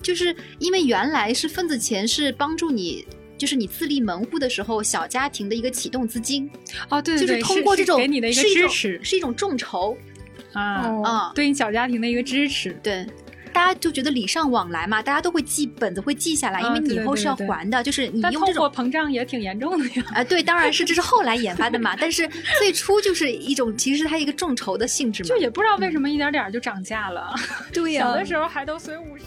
[0.00, 3.04] 就是因为原来是份子钱是帮助你，
[3.36, 6.48] 就是你自立门户的时候，小家庭的一个启动资金。
[6.88, 9.96] 哦，对对对，就是通过这种给你的一个支持，是一种众筹
[10.52, 10.62] 啊
[11.02, 13.04] 啊，对你小家庭的一个支持，对。
[13.52, 17.82] 大家就觉得礼尚往来嘛，大家都会记本子，会记下来，因为你以后是要还的。
[17.82, 20.04] 就是你用这种膨胀也挺严重的呀。
[20.14, 21.94] 啊， 对，当然是这是后来研发的嘛。
[21.96, 22.28] 但是
[22.58, 25.28] 最初就是一种，其实它一个众筹的性质嘛。
[25.28, 27.34] 就也不知道为什么一点点就涨价了。
[27.72, 29.22] 对呀，小的时候还都随五十。